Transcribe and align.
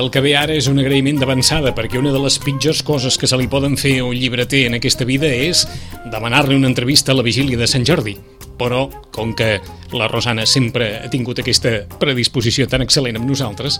el 0.00 0.10
que 0.10 0.22
ve 0.24 0.32
ara 0.36 0.54
és 0.56 0.66
un 0.70 0.80
agraïment 0.80 1.20
d'avançada, 1.20 1.74
perquè 1.76 1.98
una 2.00 2.12
de 2.14 2.20
les 2.22 2.38
pitjors 2.40 2.80
coses 2.86 3.18
que 3.20 3.28
se 3.28 3.36
li 3.36 3.48
poden 3.52 3.76
fer 3.80 3.98
a 4.00 4.06
un 4.08 4.16
llibreter 4.16 4.64
en 4.66 4.78
aquesta 4.78 5.04
vida 5.04 5.28
és 5.28 5.66
demanar-li 6.10 6.56
una 6.56 6.70
entrevista 6.70 7.12
a 7.12 7.18
la 7.18 7.24
vigília 7.26 7.58
de 7.60 7.68
Sant 7.68 7.84
Jordi. 7.86 8.16
Però, 8.60 8.86
com 9.12 9.34
que 9.36 9.58
la 9.96 10.08
Rosana 10.08 10.46
sempre 10.48 10.90
ha 11.00 11.10
tingut 11.12 11.40
aquesta 11.40 11.84
predisposició 12.00 12.66
tan 12.68 12.84
excel·lent 12.84 13.20
amb 13.20 13.28
nosaltres, 13.28 13.78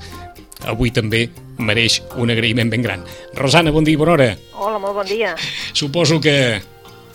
avui 0.69 0.93
també 0.93 1.27
mereix 1.59 2.01
un 2.21 2.33
agraïment 2.33 2.73
ben 2.73 2.85
gran. 2.85 3.05
Rosana, 3.37 3.73
bon 3.73 3.85
dia 3.85 3.97
i 3.97 4.01
bona 4.01 4.17
hora. 4.17 4.29
Hola, 4.55 4.79
molt 4.79 5.01
bon 5.01 5.09
dia. 5.09 5.35
Suposo 5.73 6.21
que... 6.21 6.61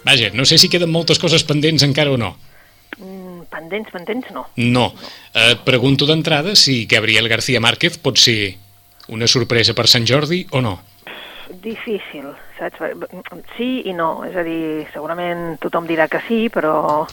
Vaja, 0.05 0.29
no 0.37 0.45
sé 0.45 0.59
si 0.61 0.69
queden 0.69 0.93
moltes 0.93 1.17
coses 1.21 1.45
pendents 1.45 1.85
encara 1.85 2.13
o 2.13 2.17
no. 2.21 2.35
Mm, 2.99 3.47
pendents, 3.49 3.89
pendents, 3.93 4.29
no. 4.33 4.45
No. 4.61 4.91
Et 5.33 5.65
pregunto 5.65 6.05
d'entrada 6.05 6.53
si 6.53 6.85
Gabriel 6.85 7.29
García 7.29 7.61
Márquez 7.61 7.97
pot 7.97 8.21
ser 8.21 8.64
una 9.09 9.27
sorpresa 9.27 9.73
per 9.73 9.87
Sant 9.87 10.05
Jordi 10.07 10.45
o 10.51 10.61
no? 10.61 10.79
Difícil, 11.61 12.31
saps? 12.57 12.81
Sí 13.55 13.83
i 13.85 13.93
no, 13.93 14.23
és 14.25 14.35
a 14.35 14.43
dir, 14.43 14.85
segurament 14.93 15.57
tothom 15.61 15.85
dirà 15.87 16.07
que 16.09 16.21
sí, 16.27 16.47
però 16.49 17.05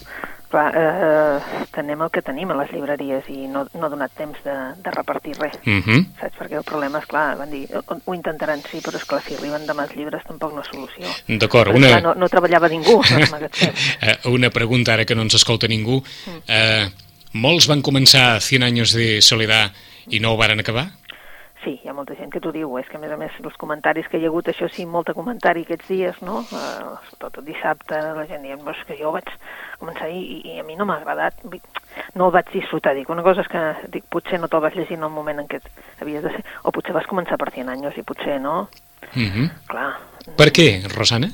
clar, 0.53 0.73
eh, 0.77 1.67
tenem 1.73 2.03
el 2.05 2.11
que 2.13 2.23
tenim 2.25 2.51
a 2.53 2.57
les 2.61 2.73
llibreries 2.73 3.29
i 3.33 3.49
no, 3.49 3.65
no 3.75 3.87
ha 3.87 3.91
donat 3.93 4.13
temps 4.17 4.39
de, 4.45 4.57
de 4.85 4.95
repartir 4.95 5.35
res, 5.39 5.57
Uh 5.67 5.81
-huh. 5.81 6.01
saps? 6.21 6.37
Perquè 6.39 6.57
el 6.59 6.65
problema 6.65 6.99
és, 6.99 7.07
clar, 7.07 7.37
van 7.39 7.51
dir, 7.51 7.67
ho, 7.75 7.97
ho 8.05 8.15
intentaran 8.15 8.61
sí, 8.71 8.81
però 8.81 8.97
és 8.97 9.05
clar, 9.05 9.23
si 9.23 9.35
arriben 9.35 9.67
demà 9.67 9.85
els 9.85 9.97
llibres 9.97 10.23
tampoc 10.25 10.55
no 10.55 10.61
és 10.61 10.69
solució. 10.69 11.07
D'acord, 11.29 11.75
una... 11.75 11.89
clar, 11.89 12.03
no, 12.03 12.15
no 12.15 12.29
treballava 12.29 12.69
ningú. 12.69 13.01
Eh, 14.03 14.19
una 14.29 14.51
pregunta 14.51 14.93
ara 14.93 15.05
que 15.05 15.15
no 15.15 15.23
ens 15.23 15.35
escolta 15.35 15.69
ningú. 15.69 16.03
Eh, 16.49 16.89
molts 17.33 17.67
van 17.69 17.83
començar 17.83 18.41
100 18.41 18.63
anys 18.63 18.93
de 18.95 19.21
soledat 19.21 19.73
i 20.09 20.21
no 20.21 20.33
ho 20.33 20.37
varen 20.37 20.61
acabar? 20.61 20.91
Sí, 21.63 21.77
hi 21.79 21.89
ha 21.89 21.95
molta 21.95 22.17
gent 22.19 22.33
que 22.33 22.41
t'ho 22.43 22.51
diu, 22.51 22.73
és 22.81 22.89
que 22.91 22.99
a 22.99 23.01
més 23.01 23.13
a 23.15 23.17
més 23.17 23.35
els 23.39 23.57
comentaris 23.61 24.09
que 24.11 24.19
hi 24.19 24.25
ha 24.27 24.31
hagut, 24.33 24.49
això 24.51 24.67
sí, 24.73 24.87
molta 24.87 25.15
comentari 25.15 25.63
aquests 25.63 25.89
dies, 25.93 26.19
no? 26.27 26.41
Uh, 26.51 26.97
sobretot 27.13 27.45
dissabte, 27.47 28.01
la 28.17 28.27
gent 28.27 28.43
dient, 28.43 28.65
és 28.73 28.83
que 28.89 28.99
jo 28.99 29.13
vaig 29.15 29.31
començar 29.79 30.11
i, 30.11 30.41
i 30.43 30.59
a 30.59 30.67
mi 30.67 30.75
no 30.79 30.89
m'ha 30.89 30.99
agradat, 30.99 31.39
no 32.19 32.27
el 32.27 32.35
vaig 32.35 32.51
disfrutar, 32.51 32.97
dic, 32.99 33.11
una 33.15 33.23
cosa 33.23 33.47
és 33.47 33.51
que 33.53 33.63
dic, 33.95 34.09
potser 34.11 34.41
no 34.43 34.51
te'l 34.51 34.65
vas 34.65 34.75
llegir 34.75 34.99
en 34.99 35.07
el 35.07 35.15
moment 35.15 35.45
en 35.45 35.51
què 35.51 35.63
havies 36.03 36.27
de 36.27 36.35
ser, 36.35 36.43
o 36.67 36.75
potser 36.75 36.97
vas 36.99 37.07
començar 37.07 37.39
per 37.39 37.53
100 37.55 37.71
anys 37.77 38.03
i 38.03 38.07
potser 38.07 38.41
no, 38.43 38.67
Uh 39.13 39.29
-huh. 39.29 39.51
clar, 39.67 39.99
Per 40.37 40.53
què, 40.55 40.87
Rosana? 40.95 41.29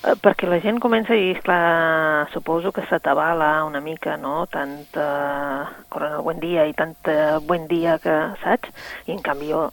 Eh, 0.00 0.14
perquè 0.16 0.48
la 0.48 0.60
gent 0.64 0.78
comença 0.80 1.12
i, 1.14 1.32
esclar, 1.34 2.28
suposo 2.32 2.72
que 2.72 2.84
s'atabala 2.88 3.64
una 3.68 3.82
mica, 3.84 4.16
no?, 4.16 4.46
tant 4.48 4.78
eh, 4.96 5.64
Coronel 5.92 6.22
Buen 6.24 6.40
Dia 6.40 6.64
i 6.70 6.72
tant 6.72 6.96
eh, 7.04 7.36
Buen 7.44 7.66
Dia 7.68 7.98
que, 8.00 8.14
saps? 8.40 8.72
I 9.06 9.12
en 9.12 9.20
canvi 9.26 9.50
jo 9.52 9.66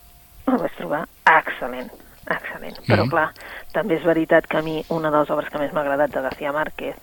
el 0.48 0.59
vaig 0.59 0.75
trobar 0.80 1.05
excel·lent, 1.31 1.88
excel·lent. 2.28 2.75
Però, 2.88 3.05
Mhm. 3.05 3.09
clar, 3.11 3.30
també 3.72 3.95
és 3.95 4.03
veritat 4.03 4.48
que 4.48 4.58
a 4.59 4.61
mi 4.61 4.83
una 4.89 5.11
de 5.11 5.20
les 5.23 5.30
obres 5.31 5.50
que 5.52 5.59
més 5.59 5.72
m'ha 5.73 5.81
agradat 5.81 6.11
de 6.11 6.22
García 6.22 6.52
Márquez 6.52 6.95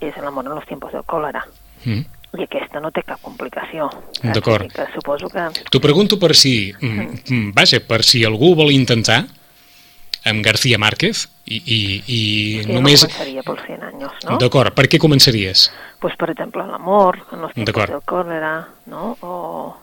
és 0.00 0.16
El 0.18 0.26
amor 0.26 0.46
en 0.46 0.54
los 0.54 0.66
tiempos 0.66 0.92
del 0.92 1.02
còlera. 1.04 1.44
Mm. 1.84 2.02
I 2.36 2.42
aquesta 2.44 2.80
no 2.80 2.90
té 2.90 3.02
cap 3.02 3.20
complicació. 3.22 3.88
D'acord. 4.22 4.68
Suposo 4.92 5.28
que... 5.30 5.46
T'ho 5.70 5.80
pregunto 5.80 6.18
per 6.18 6.34
si... 6.34 6.74
Mm, 6.82 7.22
mm, 7.30 7.52
vaja, 7.54 7.78
per 7.80 8.02
si 8.04 8.24
algú 8.26 8.54
vol 8.54 8.72
intentar 8.74 9.22
amb 10.26 10.42
García 10.44 10.78
Márquez 10.78 11.28
i, 11.46 11.56
i, 11.64 11.78
i 12.06 12.20
que 12.66 12.72
només... 12.74 13.02
no 13.04 13.08
començaria 13.08 13.42
pels 13.46 13.62
100 13.66 13.84
anys, 13.88 14.24
no? 14.26 14.38
D'acord, 14.42 14.74
per 14.74 14.86
què 14.90 14.98
començaries? 15.02 15.68
pues 16.02 16.14
per 16.20 16.28
exemple 16.30 16.62
l'amor, 16.66 17.16
en 17.32 17.46
tiempos 17.46 17.64
D'acord. 17.70 17.90
del 17.94 18.02
cólera, 18.04 18.52
no? 18.92 19.16
O 19.22 19.76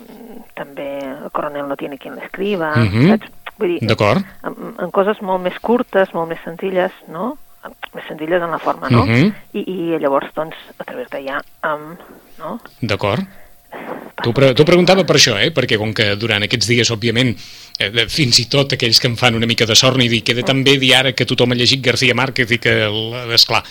mm, 0.00 0.38
també 0.54 0.86
el 1.04 1.30
coronel 1.32 1.68
no 1.68 1.76
tiene 1.76 1.98
quien 1.98 2.14
l'escriba, 2.16 2.74
Mhm. 2.76 3.08
saps? 3.10 3.32
Vull 3.58 3.74
dir, 3.74 3.88
D'acord. 3.88 4.22
en, 4.46 4.74
en 4.78 4.90
coses 4.94 5.20
molt 5.20 5.42
més 5.42 5.58
curtes, 5.58 6.12
molt 6.14 6.28
més 6.30 6.38
senzilles, 6.44 6.92
no? 7.08 7.36
Més 7.92 8.04
senzilles 8.06 8.40
en 8.40 8.50
la 8.54 8.58
forma, 8.62 8.88
no? 8.88 9.04
Mhm. 9.04 9.32
I, 9.58 9.64
I 9.66 9.98
llavors, 9.98 10.30
doncs, 10.34 10.54
a 10.78 10.84
través 10.84 11.08
d'allà, 11.10 11.40
amb, 11.66 11.98
no? 12.38 12.60
D'acord. 12.80 13.26
T'ho 14.18 14.32
pre 14.34 14.50
preguntava 14.66 15.04
per 15.06 15.14
això, 15.14 15.36
eh? 15.38 15.52
perquè 15.54 15.76
com 15.78 15.92
que 15.94 16.08
durant 16.18 16.42
aquests 16.42 16.66
dies, 16.66 16.90
òbviament, 16.90 17.36
eh, 17.78 18.06
fins 18.10 18.40
i 18.42 18.48
tot 18.50 18.72
aquells 18.74 18.98
que 18.98 19.06
em 19.06 19.14
fan 19.16 19.36
una 19.38 19.46
mica 19.46 19.64
de 19.66 19.76
sort 19.78 20.00
i 20.02 20.08
dir 20.10 20.24
queda 20.26 20.42
tan 20.42 20.64
bé 20.66 20.74
dir 20.82 20.94
ara 20.98 21.12
que 21.14 21.24
tothom 21.24 21.54
ha 21.54 21.58
llegit 21.58 21.80
García 21.84 22.16
Márquez 22.18 22.50
i 22.50 22.58
que, 22.58 22.72
el- 22.88 23.32
esclar, 23.36 23.62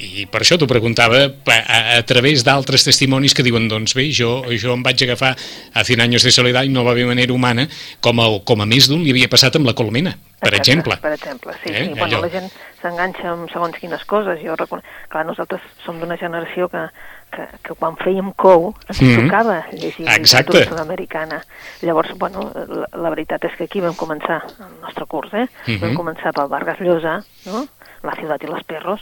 i, 0.00 0.24
per 0.32 0.40
això 0.40 0.56
t'ho 0.56 0.66
preguntava 0.66 1.26
pa- 1.44 1.60
a, 1.68 1.98
a 1.98 2.02
través 2.08 2.40
d'altres 2.42 2.82
testimonis 2.88 3.34
que 3.36 3.44
diuen, 3.44 3.68
doncs 3.68 3.92
bé, 3.94 4.06
jo, 4.10 4.38
jo 4.56 4.72
em 4.72 4.82
vaig 4.82 5.04
agafar 5.04 5.34
a 5.36 5.84
100 5.84 6.00
anys 6.06 6.24
de 6.24 6.32
soledat 6.32 6.64
i 6.64 6.72
no 6.72 6.82
va 6.86 6.92
haver 6.96 7.04
manera 7.06 7.36
humana, 7.36 7.68
com, 8.00 8.18
el, 8.24 8.40
com 8.48 8.64
a 8.64 8.66
més 8.66 8.88
d'un 8.88 9.04
li 9.04 9.12
havia 9.12 9.28
passat 9.28 9.60
amb 9.60 9.68
la 9.68 9.74
Colmena, 9.76 10.16
per 10.40 10.54
Exacte, 10.54 10.62
exemple. 10.64 10.96
Per 11.04 11.12
exemple, 11.12 11.52
sí. 11.60 11.68
Eh, 11.70 11.84
sí. 11.84 11.90
Bueno, 11.92 12.06
allò. 12.16 12.22
la 12.24 12.32
gent 12.32 12.48
s'enganxa 12.80 13.28
amb 13.36 13.52
segons 13.52 13.76
quines 13.80 14.02
coses. 14.08 14.40
Jo 14.40 14.56
reconec... 14.56 14.84
Clar, 15.12 15.26
nosaltres 15.28 15.60
som 15.84 16.00
d'una 16.00 16.16
generació 16.20 16.66
que, 16.72 16.82
que, 17.34 17.46
que 17.62 17.74
quan 17.74 17.96
fèiem 17.96 18.32
cou 18.36 18.74
ens 18.88 19.00
Mhm. 19.02 19.24
tocava 19.26 19.64
llegir 19.72 20.06
Exacte. 20.08 20.52
literatura 20.52 20.64
sud-americana. 20.70 21.42
Llavors, 21.82 22.14
bueno, 22.18 22.50
la, 22.54 22.88
la 22.92 23.10
veritat 23.10 23.44
és 23.44 23.56
que 23.58 23.64
aquí 23.64 23.80
vam 23.80 23.94
començar 23.94 24.42
el 24.60 24.80
nostre 24.80 25.06
curs, 25.06 25.32
eh? 25.34 25.48
Mhm. 25.66 25.80
Vam 25.80 25.94
començar 25.94 26.32
pel 26.32 26.48
Vargas 26.48 26.80
Llosa, 26.80 27.22
no? 27.46 27.66
La 28.02 28.14
ciutat 28.14 28.42
i 28.42 28.46
los 28.46 28.62
perros, 28.64 29.00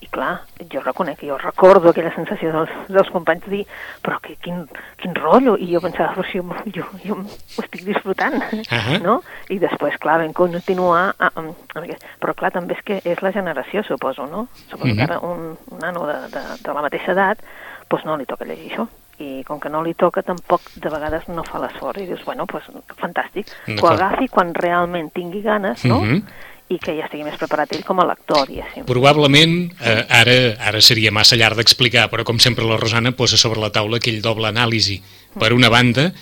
i 0.00 0.06
clar, 0.08 0.40
jo 0.72 0.80
reconec, 0.80 1.20
jo 1.28 1.36
recordo 1.36 1.90
aquella 1.90 2.12
sensació 2.14 2.50
dels, 2.54 2.70
dels 2.88 3.10
companys 3.12 3.42
de 3.44 3.50
dir 3.50 3.64
però 4.02 4.16
que, 4.24 4.36
quin, 4.40 4.62
quin 4.96 5.14
rotllo, 5.14 5.56
i 5.60 5.68
jo 5.74 5.80
pensava, 5.84 6.14
però 6.16 6.24
si 6.30 6.38
jo, 6.40 6.46
jo, 6.72 6.86
jo 7.04 7.18
ho 7.20 7.62
estic 7.62 7.84
disfrutant, 7.84 8.38
Ahà. 8.72 8.96
no? 9.04 9.18
I 9.52 9.58
després, 9.60 9.98
clar, 10.00 10.18
vam 10.22 10.32
continuar, 10.32 11.14
a, 11.18 11.30
amb 11.34 11.52
aquest... 11.76 12.06
però 12.18 12.32
clar, 12.34 12.50
també 12.56 12.78
és 12.78 12.82
que 12.86 13.00
és 13.04 13.20
la 13.22 13.32
generació, 13.36 13.82
suposo, 13.84 14.26
no? 14.26 14.46
Suposo 14.70 14.86
Mhm. 14.88 14.96
que 14.96 15.02
ara 15.04 15.20
un, 15.20 15.56
un 15.70 15.78
nano 15.84 16.06
de, 16.08 16.16
de, 16.32 16.42
de 16.64 16.72
la 16.72 16.82
mateixa 16.82 17.12
edat, 17.12 17.44
doncs 17.90 18.04
no 18.08 18.16
li 18.16 18.24
toca 18.26 18.44
llegir 18.48 18.72
això. 18.72 18.88
I 19.20 19.42
com 19.44 19.60
que 19.60 19.68
no 19.68 19.82
li 19.84 19.92
toca, 19.92 20.22
tampoc 20.24 20.62
de 20.80 20.88
vegades 20.88 21.26
no 21.28 21.42
fa 21.44 21.58
l'esforç. 21.60 22.00
I 22.00 22.06
dius, 22.08 22.22
bueno, 22.24 22.46
doncs 22.48 22.70
fantàstic. 22.96 23.50
Que 23.66 23.76
ho 23.82 23.90
agafi 23.92 24.28
quan 24.32 24.54
realment 24.56 25.10
tingui 25.12 25.42
ganes, 25.44 25.84
no? 25.84 26.00
Mhm. 26.00 26.22
I 26.70 26.78
que 26.78 26.94
ja 26.94 27.08
estigui 27.08 27.24
més 27.26 27.38
preparat 27.38 27.72
ell 27.74 27.82
com 27.84 27.98
a 27.98 28.06
lector, 28.06 28.46
diguéssim. 28.46 28.84
Probablement, 28.86 29.54
eh, 29.82 30.04
ara, 30.20 30.36
ara 30.70 30.80
seria 30.80 31.10
massa 31.10 31.36
llarg 31.36 31.58
d'explicar, 31.58 32.06
però 32.12 32.22
com 32.24 32.38
sempre 32.38 32.64
la 32.64 32.78
Rosana 32.78 33.10
posa 33.18 33.36
sobre 33.40 33.58
la 33.60 33.72
taula 33.74 33.98
aquell 33.98 34.22
doble 34.22 34.46
anàlisi. 34.48 35.00
Per 35.34 35.52
una 35.52 35.68
banda, 35.68 36.12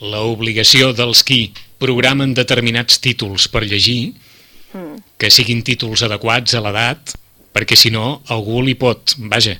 l'obligació 0.00 0.92
dels 0.94 1.24
qui 1.26 1.52
programen 1.82 2.34
determinats 2.34 3.00
títols 3.02 3.48
per 3.50 3.64
llegir, 3.66 4.14
Mm. 4.72 5.02
que 5.18 5.30
siguin 5.30 5.64
títols 5.66 6.04
adequats 6.06 6.54
a 6.54 6.60
l'edat, 6.62 7.14
perquè 7.50 7.74
si 7.74 7.90
no, 7.90 8.22
algú 8.30 8.60
li 8.62 8.76
pot, 8.78 9.16
vaja, 9.32 9.56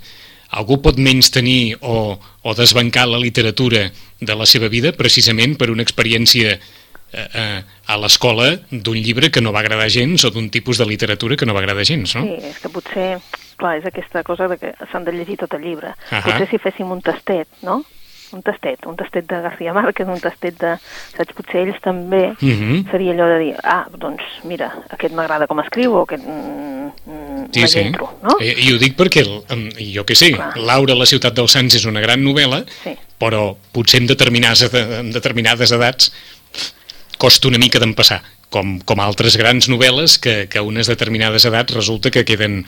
algú 0.54 0.78
pot 0.82 1.00
menys 1.02 1.32
tenir 1.34 1.76
o, 1.80 2.14
o 2.14 2.54
desbancar 2.54 3.08
la 3.10 3.18
literatura 3.18 3.88
de 4.20 4.36
la 4.36 4.46
seva 4.46 4.68
vida 4.70 4.92
precisament 4.94 5.56
per 5.58 5.70
una 5.70 5.82
experiència 5.82 6.54
eh, 6.54 6.60
eh, 7.12 7.62
a 7.86 7.96
l'escola 7.98 8.56
d'un 8.70 8.96
llibre 8.96 9.30
que 9.30 9.40
no 9.40 9.52
va 9.52 9.60
agradar 9.60 9.88
gens 9.90 10.24
o 10.24 10.30
d'un 10.30 10.50
tipus 10.50 10.78
de 10.78 10.86
literatura 10.86 11.36
que 11.36 11.46
no 11.46 11.54
va 11.54 11.60
agradar 11.60 11.84
gens, 11.84 12.14
no? 12.16 12.22
Sí, 12.22 12.36
és 12.50 12.58
que 12.58 12.68
potser, 12.68 13.18
clar, 13.56 13.76
és 13.78 13.86
aquesta 13.86 14.22
cosa 14.22 14.48
de 14.48 14.58
que 14.58 14.74
s'han 14.92 15.04
de 15.04 15.12
llegir 15.12 15.36
tot 15.38 15.54
el 15.54 15.62
llibre. 15.62 15.94
Ahà. 16.10 16.22
Potser 16.24 16.48
si 16.50 16.58
féssim 16.58 16.90
un 16.90 17.02
tastet, 17.02 17.48
no? 17.62 17.82
Un 18.30 18.44
tastet, 18.46 18.84
un 18.86 18.94
tastet 18.94 19.26
de 19.26 19.40
García 19.42 19.72
Márquez, 19.74 20.06
un 20.06 20.20
tastet 20.22 20.54
de... 20.60 20.76
Saps, 21.16 21.34
potser 21.34 21.64
ells 21.64 21.80
també 21.82 22.28
Mhm. 22.40 22.84
seria 22.92 23.10
allò 23.12 23.26
de 23.26 23.38
dir, 23.40 23.54
ah, 23.64 23.88
doncs 23.90 24.22
mira, 24.44 24.68
aquest 24.88 25.12
m'agrada 25.18 25.48
com 25.50 25.58
escriu 25.58 25.96
o 25.98 26.02
aquest 26.04 26.22
mm, 26.22 26.92
mm, 27.10 27.48
Sí, 27.52 27.66
sí. 27.66 27.82
no? 27.90 28.36
I, 28.38 28.52
I 28.68 28.72
ho 28.72 28.78
dic 28.78 28.94
perquè, 28.96 29.24
el- 29.26 29.42
em, 29.50 29.68
jo 29.96 30.04
que 30.06 30.14
sé, 30.14 30.30
Clar. 30.30 30.56
Laura, 30.58 30.94
la 30.94 31.06
ciutat 31.10 31.34
dels 31.34 31.50
Sants 31.50 31.74
és 31.74 31.84
una 31.90 31.98
gran 32.00 32.22
novel·la, 32.22 32.62
Sí. 32.84 32.94
però 33.18 33.56
potser 33.72 33.98
en 34.00 34.06
determinades, 34.06 34.62
en 34.72 35.10
determinades 35.10 35.72
edats 35.72 36.12
costa 37.20 37.50
una 37.50 37.60
mica 37.60 37.82
d'empassar, 37.82 38.22
com, 38.50 38.78
com 38.86 39.04
altres 39.04 39.36
grans 39.40 39.68
novel·les 39.70 40.16
que, 40.22 40.34
que 40.50 40.60
a 40.60 40.66
unes 40.66 40.90
determinades 40.90 41.46
edats 41.48 41.76
resulta 41.76 42.12
que 42.14 42.24
queden 42.26 42.64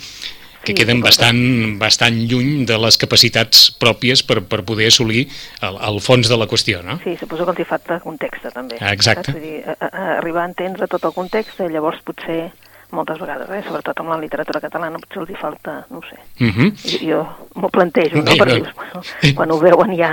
que 0.62 0.74
queden 0.78 1.00
bastant, 1.02 1.40
bastant 1.80 2.20
lluny 2.30 2.62
de 2.68 2.76
les 2.78 2.98
capacitats 3.00 3.64
pròpies 3.82 4.22
per, 4.26 4.40
per 4.46 4.60
poder 4.66 4.92
assolir 4.92 5.24
el, 5.66 5.78
el 5.88 5.98
fons 6.04 6.30
de 6.30 6.38
la 6.38 6.46
qüestió, 6.50 6.84
no? 6.86 7.00
Sí, 7.02 7.16
suposo 7.18 7.46
que 7.48 7.56
els 7.56 7.64
hi 7.64 7.66
falta 7.66 7.98
context, 8.04 8.46
també. 8.54 8.78
Ah, 8.78 8.92
exacte. 8.94 9.32
Saps? 9.32 9.40
Vull 9.40 9.48
dir, 9.48 9.62
a, 9.66 9.88
a, 9.88 10.04
arribar 10.20 10.44
a 10.44 10.50
entendre 10.52 10.86
tot 10.90 11.08
el 11.08 11.16
context, 11.16 11.58
llavors 11.72 11.98
potser 12.06 12.44
moltes 12.92 13.18
vegades, 13.18 13.48
eh? 13.50 13.62
sobretot 13.66 14.00
amb 14.02 14.12
la 14.12 14.18
literatura 14.20 14.60
catalana, 14.60 14.98
potser 15.00 15.22
els 15.22 15.30
hi 15.32 15.36
falta, 15.40 15.78
no 15.90 15.98
ho 15.98 16.02
sé. 16.04 16.18
Uh 16.44 16.50
-huh. 16.52 17.06
Jo, 17.08 17.20
m'ho 17.54 17.68
plantejo, 17.68 18.16
no? 18.16 18.22
Bé, 18.24 18.36
Perquè 18.40 18.58
no. 18.58 19.00
dius, 19.20 19.34
quan 19.34 19.50
ho 19.50 19.58
veuen 19.58 19.96
ja 19.96 20.12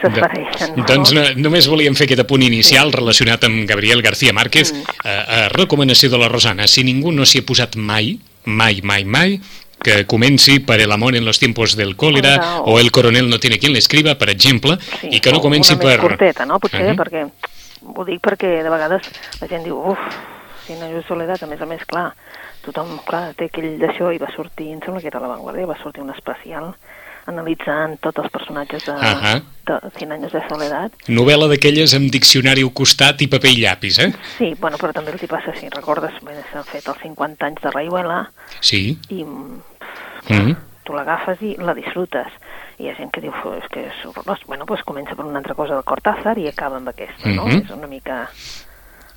s'esfereixen. 0.00 0.76
No? 0.76 0.84
Doncs 0.84 1.12
no, 1.12 1.22
només 1.36 1.68
volíem 1.68 1.94
fer 1.94 2.06
aquest 2.06 2.20
apunt 2.24 2.42
inicial 2.42 2.92
relacionat 2.92 3.44
amb 3.44 3.68
Gabriel 3.68 4.02
García 4.02 4.32
Márquez. 4.32 4.72
Mm. 4.72 4.78
Eh, 5.04 5.24
eh, 5.28 5.48
recomanació 5.50 6.10
de 6.10 6.18
la 6.18 6.28
Rosana. 6.28 6.66
Si 6.66 6.82
ningú 6.84 7.12
no 7.12 7.24
s'hi 7.24 7.38
ha 7.40 7.46
posat 7.46 7.76
mai, 7.76 8.18
mai, 8.44 8.80
mai, 8.82 9.04
mai, 9.04 9.40
que 9.82 10.06
comenci 10.06 10.58
per 10.60 10.80
El 10.80 10.90
amor 10.92 11.14
en 11.16 11.24
los 11.24 11.38
tiempos 11.38 11.76
del 11.76 11.96
cólera 11.96 12.60
o 12.64 12.80
El 12.80 12.90
coronel 12.90 13.28
no 13.28 13.38
tiene 13.38 13.58
quien 13.58 13.72
le 13.72 13.78
escriba, 13.78 14.16
per 14.16 14.30
exemple, 14.30 14.78
Sí, 15.00 15.08
i 15.12 15.20
que 15.20 15.30
no 15.32 15.40
comenci 15.40 15.74
una 15.74 15.82
per... 15.82 15.98
més 16.00 16.00
curteta, 16.00 16.46
no? 16.46 16.58
Potser, 16.58 16.80
Uh 16.82 16.90
-huh. 16.92 16.96
perquè 16.96 17.28
ho 17.94 18.04
dic 18.04 18.20
perquè 18.20 18.62
de 18.62 18.70
vegades 18.70 19.02
la 19.40 19.46
gent 19.46 19.64
diu, 19.64 19.76
uf, 19.76 19.98
Anys 20.74 20.94
de 20.94 21.02
soledat, 21.06 21.42
a 21.42 21.46
més 21.46 21.60
a 21.62 21.66
més, 21.66 21.84
clar, 21.86 22.12
tothom, 22.64 22.98
clar, 23.06 23.34
té 23.38 23.44
aquell 23.46 23.78
d'això 23.78 24.12
i 24.14 24.18
va 24.18 24.30
sortir, 24.34 24.72
em 24.72 24.80
sembla 24.82 25.00
que 25.00 25.06
era 25.12 25.20
La 25.20 25.28
Vanguardia, 25.28 25.66
va 25.66 25.78
sortir 25.82 26.02
un 26.02 26.10
especial 26.10 26.74
analitzant 27.26 27.96
tots 28.00 28.18
els 28.22 28.30
personatges 28.30 28.84
de, 28.86 28.92
Ahà. 28.92 29.32
de 29.66 29.90
Cien 29.96 30.12
anys 30.12 30.32
de 30.32 30.42
soledat. 30.48 30.92
Novel·la 31.08 31.48
d'aquelles 31.50 31.94
amb 31.98 32.10
diccionari 32.14 32.62
al 32.62 32.70
costat 32.72 33.22
i 33.22 33.26
paper 33.26 33.50
i 33.50 33.62
llapis, 33.64 33.98
eh? 33.98 34.12
Sí, 34.36 34.54
bueno, 34.60 34.78
però 34.78 34.92
també 34.94 35.10
els 35.14 35.22
hi 35.22 35.30
passa, 35.30 35.54
si 35.58 35.68
recordes, 35.68 36.14
s'han 36.52 36.64
fet 36.70 36.86
els 36.86 37.02
50 37.02 37.46
anys 37.46 37.62
de 37.62 37.70
Rayuela 37.74 38.30
Sí. 38.60 38.98
i 39.10 39.24
mm, 39.24 39.60
Mm 40.28 40.56
tu 40.86 40.94
l'agafes 40.94 41.42
i 41.42 41.56
la 41.58 41.74
disfrutes. 41.74 42.30
I 42.78 42.84
hi 42.84 42.90
ha 42.90 42.94
gent 42.94 43.10
que 43.10 43.20
diu, 43.20 43.32
"Fu, 43.42 43.50
és 43.58 43.66
que 43.72 43.80
és 43.88 44.04
horrorós. 44.06 44.38
Bueno, 44.46 44.64
doncs 44.64 44.84
comença 44.84 45.16
per 45.16 45.24
una 45.24 45.38
altra 45.38 45.54
cosa 45.54 45.74
del 45.74 45.82
Cortázar 45.84 46.38
i 46.38 46.46
acaba 46.46 46.76
amb 46.76 46.88
aquesta, 46.88 47.28
no? 47.28 47.46
Mhm. 47.46 47.64
És 47.64 47.70
una 47.70 47.86
mica... 47.88 48.30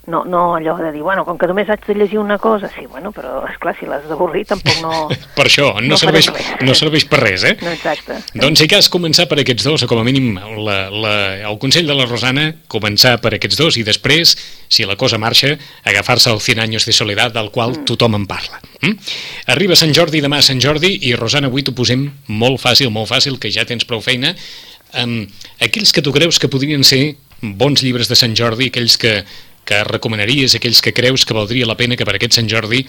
No, 0.08 0.24
no 0.26 0.56
allò 0.56 0.76
de 0.78 0.92
dir, 0.92 1.02
bueno, 1.04 1.26
com 1.26 1.38
que 1.38 1.48
només 1.50 1.70
haig 1.70 1.84
de 1.86 1.94
llegir 1.94 2.18
una 2.18 2.40
cosa, 2.42 2.70
sí, 2.74 2.86
bueno, 2.90 3.12
però 3.14 3.44
és 3.50 3.58
clar 3.62 3.76
si 3.78 3.86
l'has 3.86 4.08
d'avorrir 4.10 4.46
tampoc 4.50 4.80
no... 4.82 4.94
Per 5.38 5.46
això, 5.46 5.74
no, 5.78 5.92
No 5.92 5.98
serveix, 6.00 6.30
no 6.66 6.74
serveix 6.78 7.06
per 7.10 7.20
res, 7.22 7.44
eh? 7.46 7.54
No, 7.62 7.74
exacte. 7.76 8.18
Doncs 8.34 8.64
si 8.64 8.68
cas 8.72 8.90
començar 8.90 9.28
per 9.30 9.40
aquests 9.44 9.68
dos, 9.68 9.84
o 9.86 9.90
com 9.92 10.02
a 10.02 10.06
mínim 10.08 10.40
la, 10.66 10.78
la, 10.90 11.14
el 11.50 11.60
consell 11.62 11.90
de 11.90 11.98
la 11.98 12.08
Rosana, 12.10 12.48
començar 12.72 13.18
per 13.22 13.36
aquests 13.38 13.60
dos 13.60 13.78
i 13.78 13.86
després, 13.86 14.34
si 14.72 14.88
la 14.88 14.98
cosa 15.00 15.20
marxa, 15.22 15.54
agafar-se 15.92 16.32
al 16.32 16.42
100 16.42 16.64
anys 16.66 16.90
de 16.90 16.96
soledat 16.96 17.36
del 17.36 17.52
qual 17.54 17.76
mm. 17.76 17.86
tothom 17.90 18.18
en 18.18 18.26
parla. 18.30 18.64
Mm? 18.82 19.14
Arriba 19.54 19.78
Sant 19.78 19.94
Jordi, 19.96 20.24
demà 20.26 20.42
Sant 20.46 20.62
Jordi, 20.64 20.96
i 21.10 21.14
Rosana, 21.20 21.52
avui 21.52 21.66
t'ho 21.68 21.76
posem 21.78 22.08
molt 22.32 22.62
fàcil, 22.64 22.90
molt 22.94 23.12
fàcil, 23.12 23.38
que 23.42 23.52
ja 23.54 23.68
tens 23.70 23.88
prou 23.90 24.02
feina. 24.02 24.34
Um, 24.98 25.28
aquells 25.62 25.94
que 25.94 26.02
tu 26.02 26.14
creus 26.16 26.42
que 26.42 26.50
podrien 26.50 26.82
ser 26.88 27.20
bons 27.42 27.84
llibres 27.86 28.10
de 28.10 28.18
Sant 28.20 28.34
Jordi, 28.36 28.72
aquells 28.72 28.98
que, 29.00 29.20
que 29.70 29.84
recomanaries, 29.86 30.56
aquells 30.58 30.82
que 30.82 30.94
creus 30.98 31.26
que 31.26 31.38
valdria 31.38 31.68
la 31.70 31.78
pena 31.78 31.98
que 32.00 32.08
per 32.08 32.18
aquest 32.18 32.40
Sant 32.40 32.50
Jordi 32.50 32.82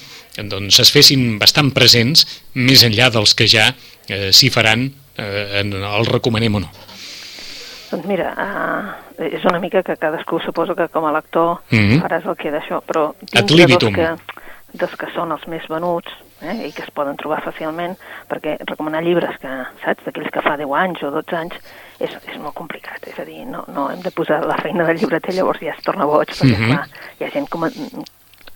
doncs, 0.49 0.81
es 0.81 0.93
fessin 0.95 1.35
bastant 1.41 1.73
presents, 1.77 2.25
més 2.57 2.85
enllà 2.87 3.11
dels 3.13 3.37
que 3.37 3.49
ja 3.51 3.71
eh, 4.09 4.31
s'hi 4.33 4.49
faran, 4.53 4.89
eh, 5.21 5.61
en, 5.61 5.75
els 5.77 6.09
recomanem 6.09 6.57
o 6.57 6.65
no. 6.65 6.73
Doncs 7.91 8.07
mira, 8.07 8.31
uh, 8.39 9.25
és 9.27 9.45
una 9.51 9.59
mica 9.59 9.83
que 9.83 9.97
cadascú 9.99 10.39
suposo 10.45 10.77
que 10.79 10.87
com 10.95 11.05
a 11.09 11.13
lector 11.13 11.59
Mhm. 11.71 12.01
faràs 12.05 12.27
el 12.31 12.37
que 12.39 12.53
d'això, 12.55 12.81
però 12.87 13.11
libitum. 13.51 13.93
dos 13.93 13.99
que, 13.99 14.35
dels 14.79 14.97
que 14.97 15.09
són 15.13 15.33
els 15.33 15.47
més 15.49 15.67
venuts 15.69 16.13
eh, 16.43 16.69
i 16.69 16.73
que 16.73 16.83
es 16.83 16.91
poden 16.91 17.17
trobar 17.17 17.43
fàcilment, 17.45 17.97
perquè 18.29 18.57
recomanar 18.67 19.03
llibres 19.03 19.37
que, 19.43 19.49
saps, 19.85 20.05
d'aquells 20.05 20.31
que 20.33 20.43
fa 20.43 20.57
10 20.57 20.73
anys 20.83 21.03
o 21.03 21.11
12 21.11 21.37
anys, 21.37 21.55
és, 21.99 22.11
és 22.29 22.39
molt 22.39 22.55
complicat, 22.55 23.07
és 23.07 23.19
a 23.19 23.25
dir, 23.25 23.45
no, 23.47 23.65
no 23.69 23.91
hem 23.91 24.01
de 24.01 24.11
posar 24.11 24.43
la 24.47 24.57
feina 24.57 24.85
del 24.89 24.97
llibreter, 24.97 25.35
llavors 25.35 25.61
ja 25.61 25.75
es 25.77 25.85
torna 25.85 26.07
boig, 26.07 26.29
perquè 26.29 26.57
Mhm. 26.59 26.71
clar, 26.73 26.87
hi 27.19 27.25
ha 27.25 27.31
gent 27.31 27.49
com, 27.49 27.69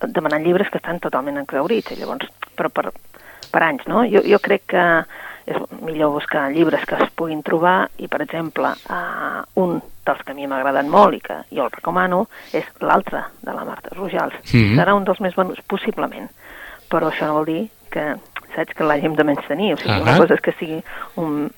demanant 0.09 0.45
llibres 0.45 0.71
que 0.71 0.79
estan 0.79 1.01
totalment 1.01 1.39
exaurits, 1.39 1.93
i 1.93 1.97
llavors, 2.01 2.29
però 2.57 2.71
per, 2.71 2.91
per 3.51 3.63
anys, 3.63 3.87
no? 3.87 4.05
Jo, 4.11 4.23
jo 4.27 4.39
crec 4.43 4.67
que 4.67 5.05
és 5.47 5.57
millor 5.83 6.11
buscar 6.15 6.47
llibres 6.51 6.87
que 6.89 6.97
es 6.97 7.11
puguin 7.15 7.43
trobar 7.45 7.91
i, 7.99 8.09
per 8.09 8.23
exemple, 8.23 8.71
uh, 8.89 9.43
un 9.61 9.75
dels 10.05 10.23
que 10.25 10.33
a 10.33 10.35
mi 10.35 10.47
m'ha 10.47 10.57
agradat 10.57 10.87
molt 10.89 11.15
i 11.15 11.21
que 11.21 11.37
jo 11.51 11.65
el 11.67 11.71
recomano 11.71 12.23
és 12.53 12.65
l'altre 12.81 13.21
de 13.43 13.53
la 13.53 13.65
Marta 13.65 13.91
Rojals. 13.93 14.35
Mhm. 14.53 14.79
Serà 14.79 14.95
un 14.97 15.05
dels 15.05 15.21
més 15.21 15.37
venuts, 15.37 15.61
possiblement, 15.69 16.31
però 16.91 17.11
això 17.11 17.27
no 17.27 17.35
vol 17.41 17.47
dir 17.47 17.63
que, 17.91 18.15
saps, 18.55 18.75
que 18.75 18.85
l'hàgim 18.85 19.15
de 19.17 19.25
menys 19.25 19.47
tenir. 19.49 19.75
O 19.75 19.77
sigui, 19.77 19.91
Ahà. 19.95 20.03
una 20.03 20.19
cosa 20.19 20.35
és 20.35 20.41
que 20.45 20.53
sigui 20.59 20.81
un, 21.21 21.51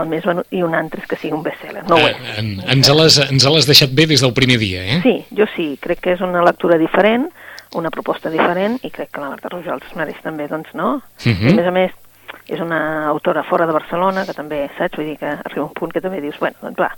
el 0.00 0.06
més 0.08 0.24
venut 0.24 0.46
i 0.50 0.62
un 0.64 0.74
altre 0.74 1.02
és 1.02 1.08
que 1.08 1.16
sigui 1.20 1.34
un 1.36 1.42
best-seller. 1.44 1.84
No 1.88 1.96
ho 1.96 1.98
Eh, 1.98 2.12
és. 2.16 2.38
en, 2.38 2.52
ens 2.76 2.88
l'has 2.88 3.18
ens 3.30 3.44
l'has 3.44 3.66
deixat 3.68 3.90
bé 3.92 4.06
des 4.06 4.20
del 4.24 4.32
primer 4.32 4.58
dia, 4.58 4.84
eh? 4.84 5.00
Sí, 5.02 5.24
jo 5.36 5.44
sí, 5.56 5.78
crec 5.80 6.00
que 6.00 6.12
és 6.16 6.20
una 6.24 6.42
lectura 6.42 6.78
diferent, 6.78 7.28
una 7.74 7.90
proposta 7.90 8.28
diferent, 8.30 8.78
i 8.84 8.90
crec 8.90 9.10
que 9.12 9.20
la 9.20 9.30
Marta 9.30 9.48
Rojals 9.48 9.84
mereix 9.96 10.16
també, 10.22 10.48
doncs, 10.48 10.72
no? 10.74 11.00
Mhm. 11.24 11.48
I 11.48 11.52
a 11.52 11.54
més 11.60 11.66
a 11.66 11.70
més, 11.70 11.90
és 12.48 12.60
una 12.60 13.08
autora 13.08 13.44
fora 13.46 13.66
de 13.66 13.74
Barcelona, 13.76 14.24
que 14.26 14.34
també, 14.34 14.64
saps? 14.78 14.96
Vull 14.98 15.12
dir 15.12 15.18
que 15.20 15.30
arriba 15.30 15.64
un 15.64 15.74
punt 15.76 15.92
que 15.94 16.02
també 16.02 16.20
dius, 16.20 16.38
bueno, 16.42 16.58
doncs 16.62 16.76
clar, 16.76 16.90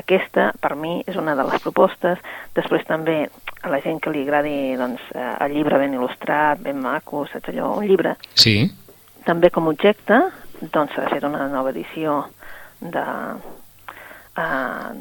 aquesta, 0.00 0.50
per 0.60 0.74
mi, 0.76 0.98
és 1.06 1.16
una 1.16 1.34
de 1.38 1.46
les 1.48 1.62
propostes. 1.62 2.18
Després 2.54 2.84
també, 2.88 3.22
a 3.62 3.72
la 3.72 3.80
gent 3.84 4.00
que 4.00 4.12
li 4.12 4.26
agradi, 4.26 4.76
doncs, 4.80 5.00
eh, 5.14 5.30
el 5.46 5.56
llibre 5.56 5.78
ben 5.80 5.96
il·lustrat, 5.96 6.60
ben 6.64 6.80
maco, 6.80 7.24
saps 7.32 7.48
allò? 7.52 7.72
Un 7.78 7.88
llibre 7.88 8.16
Sí. 8.34 8.70
també 9.24 9.50
com 9.50 9.66
a 9.66 9.70
objecte, 9.70 10.20
doncs 10.60 10.92
s'ha 10.94 11.08
fet 11.08 11.24
una 11.24 11.48
nova 11.48 11.70
edició 11.70 12.26
de, 12.80 13.04
uh, 14.36 14.92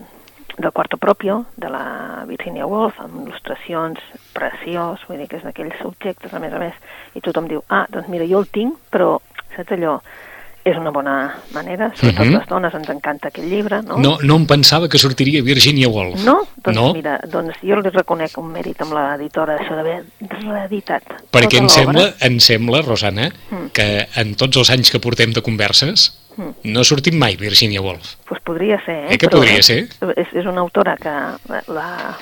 del 0.58 0.72
Quarto 0.72 0.98
Propio, 0.98 1.46
de 1.56 1.70
la 1.70 2.26
Virginia 2.28 2.66
Woolf, 2.68 3.00
amb 3.00 3.28
il·lustracions 3.28 4.00
preciós, 4.36 5.06
vull 5.08 5.22
dir 5.22 5.28
que 5.32 5.40
és 5.40 5.46
d'aquells 5.48 5.80
objectes, 5.88 6.34
a 6.34 6.40
més 6.44 6.54
a 6.54 6.60
més, 6.60 6.76
i 7.16 7.22
tothom 7.24 7.48
diu, 7.48 7.64
ah, 7.70 7.86
doncs 7.90 8.10
mira, 8.12 8.28
jo 8.28 8.42
el 8.44 8.50
tinc, 8.52 8.76
però, 8.92 9.20
saps 9.56 9.72
allò, 9.72 10.00
és 10.66 10.76
una 10.78 10.92
bona 10.92 11.14
manera, 11.54 11.88
sobretot 11.96 12.26
Mhm. 12.26 12.34
les 12.36 12.48
dones 12.48 12.74
ens 12.76 12.90
encanta 12.90 13.30
aquest 13.30 13.48
llibre, 13.48 13.82
no? 13.82 13.98
No, 13.98 14.18
no 14.22 14.36
em 14.36 14.46
pensava 14.46 14.90
que 14.90 14.98
sortiria 15.00 15.42
Virginia 15.42 15.88
Woolf. 15.88 16.24
No? 16.26 16.42
Doncs 16.58 16.76
no, 16.78 16.94
mira, 16.94 17.20
doncs 17.32 17.56
jo 17.64 17.78
li 17.80 17.90
reconec 17.90 18.38
un 18.38 18.52
mèrit 18.52 18.80
amb 18.82 18.94
l'editora, 18.94 19.58
això 19.58 19.76
d'haver 19.76 20.04
reeditat 20.44 21.04
perquè 21.32 21.58
tota 21.58 21.64
em 21.64 21.70
sembla, 21.70 22.14
em 22.22 22.40
sembla, 22.40 22.82
Rosana, 22.82 23.32
Mm. 23.50 23.70
que 23.74 24.08
en 24.18 24.36
tots 24.36 24.58
els 24.58 24.70
anys 24.70 24.92
que 24.92 25.00
portem 25.00 25.32
de 25.32 25.42
converses 25.42 26.20
Mm. 26.38 26.52
no 26.74 26.80
ha 26.82 26.84
sortit 26.84 27.14
mai 27.14 27.36
Virginia 27.38 27.82
Woolf. 27.82 28.16
Pues 28.28 28.42
podria 28.42 28.80
ser, 28.86 29.06
eh? 29.06 29.14
Eh 29.14 29.18
que 29.18 29.28
Però 29.28 29.38
podria 29.40 29.60
és, 29.60 29.66
ser? 29.66 29.88
És, 30.18 30.28
és 30.34 30.46
una 30.46 30.60
autora 30.62 30.96
que 30.98 31.10
la- 31.72 32.18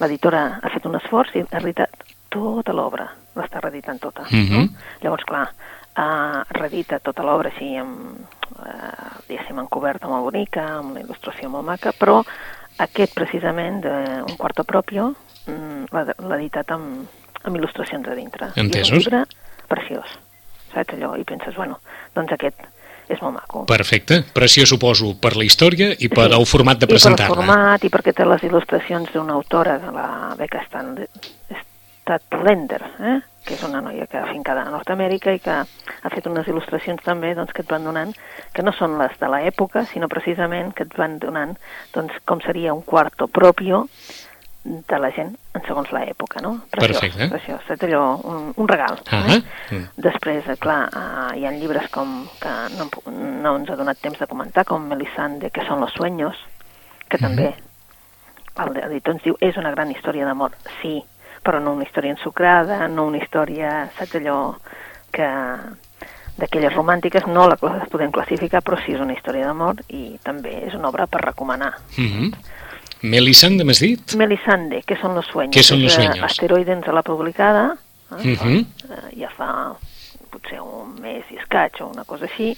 l'editora 0.00 0.60
ha 0.62 0.68
fet 0.70 0.86
un 0.86 0.96
esforç 0.96 1.34
i 1.36 1.44
ha 1.50 1.58
editat 1.58 1.90
tota 2.30 2.72
l'obra, 2.72 3.10
l'està 3.36 3.60
reeditant 3.60 4.00
tota. 4.00 4.22
Mhm. 4.30 4.50
no? 4.50 4.68
Llavors, 5.02 5.24
clar, 5.24 5.48
uh, 6.00 6.40
reedita 6.56 6.98
tota 7.04 7.22
l'obra 7.26 7.52
així 7.52 7.74
amb, 7.76 8.16
uh, 8.56 9.20
diguéssim, 9.28 9.60
encoberta 9.62 10.08
molt 10.08 10.24
bonica, 10.30 10.64
amb 10.80 10.96
la 10.96 11.04
il·lustració 11.04 11.50
molt 11.52 11.68
maca, 11.68 11.92
però 11.92 12.22
aquest 12.80 13.14
precisament 13.14 13.82
d'un 13.84 14.36
quarto 14.40 14.64
propio 14.64 15.12
mm, 15.46 15.92
l'ha 15.92 16.36
editat 16.40 16.72
amb, 16.72 17.06
amb 17.44 17.56
il·lustracions 17.60 18.08
a 18.08 18.16
dintre. 18.16 18.50
I 18.54 18.58
és 18.58 18.64
Entesos. 18.64 18.92
un 18.96 18.98
llibre 19.04 19.24
preciós, 19.68 20.18
saps 20.74 20.94
allò? 20.96 21.14
I 21.20 21.24
penses, 21.28 21.54
bueno, 21.56 21.78
doncs 22.16 22.32
aquest 22.36 22.56
és 23.10 23.18
molt 23.20 23.34
maco. 23.34 23.64
Perfecte. 23.66 24.20
Pressió, 24.32 24.64
suposo, 24.70 25.16
per 25.18 25.32
la 25.36 25.42
història 25.44 25.88
i 25.98 26.08
per 26.08 26.28
Sí. 26.30 26.36
el 26.38 26.46
format 26.46 26.78
de 26.78 26.84
I 26.84 26.86
per 26.86 26.94
el 26.94 26.96
presentar-la. 26.96 27.34
format 27.34 27.84
i 27.84 27.88
perquè 27.90 28.14
té 28.14 28.24
les 28.24 28.42
il·lustracions 28.46 29.10
d'una 29.12 29.32
autora 29.34 29.78
de 29.82 29.90
la 29.90 30.34
Becca 30.38 30.62
Stan- 32.18 32.20
Statlander, 32.30 32.82
eh? 33.00 33.20
que 33.44 33.54
és 33.54 33.62
una 33.64 33.80
noia 33.80 34.06
que 34.06 34.18
ha 34.18 34.26
fincada 34.28 34.62
a 34.66 34.70
Nord-Amèrica 34.70 35.32
i 35.32 35.38
que 35.40 35.50
ha 35.50 36.10
fet 36.12 36.26
unes 36.26 36.46
il·lustracions 36.50 37.00
també 37.04 37.34
doncs, 37.34 37.52
que 37.56 37.62
et 37.62 37.68
van 37.70 37.84
donant, 37.84 38.12
que 38.52 38.62
no 38.62 38.72
són 38.72 38.98
les 38.98 39.14
de 39.18 39.28
l'època, 39.32 39.86
sinó 39.86 40.08
precisament 40.08 40.74
que 40.74 40.82
et 40.84 40.96
van 40.98 41.18
donant 41.18 41.54
doncs, 41.94 42.12
com 42.26 42.40
seria 42.44 42.74
un 42.74 42.82
quarto 42.82 43.28
propio 43.28 43.86
de 44.62 44.98
la 45.00 45.08
gent 45.10 45.32
en 45.56 45.62
segons 45.64 45.88
l'època, 45.90 46.42
no? 46.44 46.58
Preciós, 46.70 47.00
Perfecte. 47.00 47.28
preciós. 47.32 47.62
És 47.70 47.82
allò, 47.88 48.20
un, 48.28 48.52
un 48.56 48.68
regal. 48.68 48.98
Ah, 49.10 49.22
eh? 49.32 49.40
mm. 49.72 49.86
Després, 49.96 50.46
eh, 50.52 50.56
clar, 50.60 50.82
eh, 50.92 51.38
hi 51.40 51.46
ha 51.46 51.52
llibres 51.56 51.88
com 51.90 52.26
que 52.42 52.52
no, 52.76 52.90
no 53.40 53.56
ens 53.56 53.70
ha 53.70 53.76
donat 53.80 53.98
temps 54.04 54.18
de 54.20 54.26
comentar, 54.28 54.66
com 54.68 54.84
Melisande, 54.84 55.50
que 55.50 55.64
són 55.64 55.80
los 55.80 55.92
sueños, 55.96 56.36
que 57.08 57.16
Mhm. 57.16 57.22
també 57.22 57.54
el 58.60 58.76
editor 58.92 59.14
ens 59.14 59.22
diu 59.24 59.36
és 59.40 59.56
una 59.56 59.70
gran 59.70 59.90
història 59.90 60.26
d'amor, 60.26 60.52
sí, 60.82 61.02
però 61.42 61.60
no 61.60 61.74
una 61.76 61.86
història 61.86 62.14
ensucrada, 62.16 62.86
no 62.88 63.06
una 63.08 63.20
història, 63.20 63.90
saps 63.96 64.18
allò 64.20 64.40
que 65.14 65.28
d'aquelles 66.40 66.72
romàntiques 66.72 67.26
no 67.28 67.46
la 67.50 67.58
podem 67.60 68.12
classificar, 68.14 68.62
però 68.64 68.78
sí 68.80 68.94
és 68.96 69.02
una 69.02 69.14
història 69.16 69.48
d'amor 69.48 69.82
i 69.88 70.16
també 70.24 70.54
és 70.66 70.74
una 70.78 70.88
obra 70.88 71.06
per 71.06 71.22
recomanar. 71.26 71.74
Mhm. 71.96 72.32
Melisande, 73.02 73.64
m'has 73.64 73.80
dit? 73.80 74.14
Melisande, 74.14 74.82
què 74.84 74.98
són 75.00 75.14
los 75.16 75.26
sueños? 75.26 75.56
Què 75.56 75.62
són 75.64 75.82
los 75.82 75.92
eh, 75.92 75.96
sueños? 75.96 76.24
Asteroide 76.24 76.72
ens 76.76 76.86
l'ha 76.86 77.02
publicada, 77.02 77.76
eh? 78.18 78.36
Mhm. 78.36 78.58
eh, 78.90 79.20
ja 79.20 79.30
fa 79.36 79.50
potser 80.30 80.60
un 80.62 80.94
mes 81.02 81.26
i 81.32 81.38
escaig 81.40 81.80
o 81.84 81.88
una 81.90 82.04
cosa 82.08 82.26
així, 82.28 82.52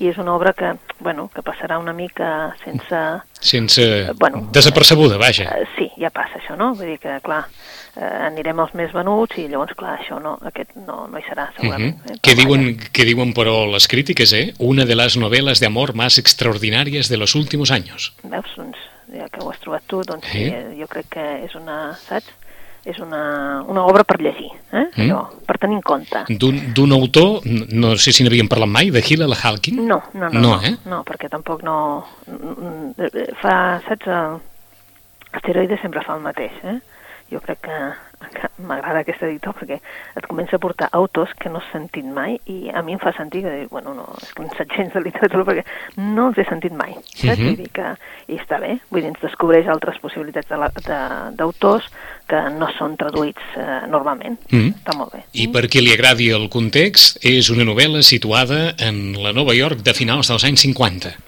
i 0.00 0.10
és 0.10 0.18
una 0.22 0.34
obra 0.36 0.52
que, 0.56 0.72
bueno, 1.00 1.28
que 1.34 1.44
passarà 1.46 1.78
una 1.82 1.94
mica 1.96 2.28
sense... 2.62 3.02
Sense... 3.40 3.82
Eh, 3.82 4.14
bueno, 4.18 4.46
desapercebuda, 4.52 5.18
vaja. 5.20 5.50
Eh, 5.52 5.66
sí, 5.76 5.88
ja 6.00 6.10
passa 6.14 6.40
això, 6.40 6.56
no? 6.58 6.72
Vull 6.78 6.94
dir 6.94 6.98
que, 7.02 7.18
clar, 7.24 7.42
eh, 7.96 8.12
anirem 8.30 8.62
als 8.62 8.74
més 8.78 8.94
venuts 8.96 9.38
i 9.42 9.46
llavors, 9.50 9.76
clar, 9.78 9.96
això 10.00 10.20
no, 10.22 10.36
aquest 10.50 10.74
no, 10.78 11.02
no 11.10 11.20
hi 11.20 11.26
serà, 11.28 11.50
segurament. 11.58 11.94
Uh 11.98 12.06
-huh. 12.06 12.16
eh? 12.16 12.20
què, 12.22 12.36
diuen, 12.38 12.66
què 12.92 13.08
diuen, 13.08 13.34
però, 13.34 13.58
les 13.72 13.88
crítiques, 13.88 14.32
eh? 14.32 14.54
Una 14.58 14.84
de 14.84 14.94
les 14.94 15.18
novel·les 15.18 15.60
de 15.60 15.66
amor 15.66 15.94
más 15.94 16.18
extraordinàries 16.18 17.08
de 17.08 17.16
los 17.16 17.34
últimos 17.34 17.70
años. 17.70 18.14
Veus, 18.22 18.50
doncs, 18.56 18.78
ja 19.12 19.28
que 19.28 19.40
ho 19.40 19.50
has 19.50 19.60
trobat 19.60 19.82
tu, 19.86 20.02
doncs 20.02 20.26
sí, 20.26 20.44
sí 20.50 20.80
jo 20.80 20.86
crec 20.88 21.08
que 21.10 21.26
és 21.44 21.54
una, 21.54 21.96
saps? 22.08 22.32
És 22.86 22.98
una, 23.02 23.20
una 23.66 23.82
obra 23.90 24.04
per 24.06 24.20
llegir, 24.22 24.48
eh? 24.70 24.84
Mm. 24.84 25.04
Allò, 25.04 25.22
per 25.46 25.58
tenir 25.58 25.80
en 25.80 25.84
compte. 25.86 26.22
D'un 26.38 26.94
autor, 26.94 27.42
no 27.74 27.94
sé 27.98 28.14
si 28.14 28.24
n'havíem 28.24 28.48
parlat 28.50 28.70
mai, 28.70 28.92
de 28.94 29.02
Hillel 29.02 29.34
Halkin? 29.34 29.80
No, 29.82 29.98
no, 30.14 30.30
no, 30.30 30.42
no, 30.44 30.52
eh? 30.62 30.76
no, 30.86 31.02
perquè 31.06 31.30
tampoc 31.32 31.64
no... 31.66 31.78
Fa, 33.42 33.56
saps, 33.88 34.06
el 34.06 34.38
asteroide 35.36 35.80
sempre 35.82 36.04
fa 36.06 36.14
el 36.14 36.22
mateix, 36.24 36.54
eh? 36.62 36.78
Jo 37.32 37.42
crec 37.42 37.64
que 37.66 37.76
m'agrada 38.58 39.02
aquest 39.02 39.22
editor 39.26 39.54
perquè 39.56 39.76
et 40.16 40.26
comença 40.28 40.56
a 40.56 40.62
portar 40.62 40.88
autors 40.96 41.32
que 41.40 41.50
no 41.52 41.60
has 41.60 41.68
sentit 41.72 42.06
mai 42.06 42.38
i 42.50 42.70
a 42.72 42.82
mi 42.84 42.96
em 42.96 43.00
fa 43.02 43.12
sentir 43.16 43.42
que, 43.44 43.54
bueno, 43.70 43.92
no, 43.96 44.06
és 44.22 44.32
que 44.34 44.46
no 44.46 44.52
saps 44.56 44.76
gens 44.76 44.94
de 44.94 45.02
literatura 45.04 45.44
perquè 45.48 45.64
no 46.00 46.28
els 46.30 46.40
he 46.40 46.46
sentit 46.48 46.72
mai, 46.76 46.94
saps? 46.94 47.22
Uh 47.22 47.30
-huh. 47.30 47.44
Vull 47.46 47.56
dir 47.56 47.70
que, 47.72 47.92
i 48.32 48.38
està 48.40 48.60
bé, 48.60 48.78
vull 48.90 49.02
dir, 49.02 49.10
ens 49.10 49.20
descobreix 49.22 49.68
altres 49.68 49.98
possibilitats 50.00 50.48
d'autors 51.36 51.84
que 52.26 52.40
no 52.50 52.70
són 52.78 52.96
traduïts 52.96 53.42
eh, 53.56 53.86
normalment. 53.88 54.38
Uh 54.50 54.58
-huh. 54.58 54.74
Està 54.74 54.96
molt 54.96 55.12
bé. 55.12 55.24
I 55.32 55.48
per 55.48 55.68
qui 55.68 55.80
li 55.80 55.92
agradi 55.92 56.30
el 56.30 56.48
context, 56.48 57.18
és 57.24 57.50
una 57.50 57.64
novel·la 57.64 58.02
situada 58.02 58.74
en 58.78 59.22
la 59.22 59.32
Nova 59.32 59.54
York 59.54 59.78
de 59.82 59.94
finals 59.94 60.28
dels 60.28 60.44
anys 60.44 60.60
50 60.60 61.25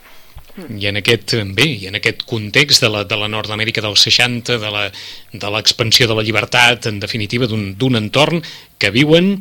i 0.79 0.89
en 0.91 0.99
aquest, 1.01 1.37
bé, 1.55 1.67
i 1.83 1.87
en 1.91 1.99
aquest 1.99 2.25
context 2.29 2.83
de 2.83 2.91
la, 2.93 3.05
de 3.09 3.19
la 3.21 3.29
Nord-Amèrica 3.31 3.85
dels 3.85 4.03
60, 4.09 4.59
de 4.59 5.53
l'expansió 5.55 6.07
de, 6.07 6.13
de 6.13 6.19
la 6.19 6.25
llibertat, 6.27 6.89
en 6.91 6.99
definitiva, 7.01 7.47
d'un 7.49 8.01
entorn 8.01 8.43
que 8.79 8.91
viuen 8.95 9.37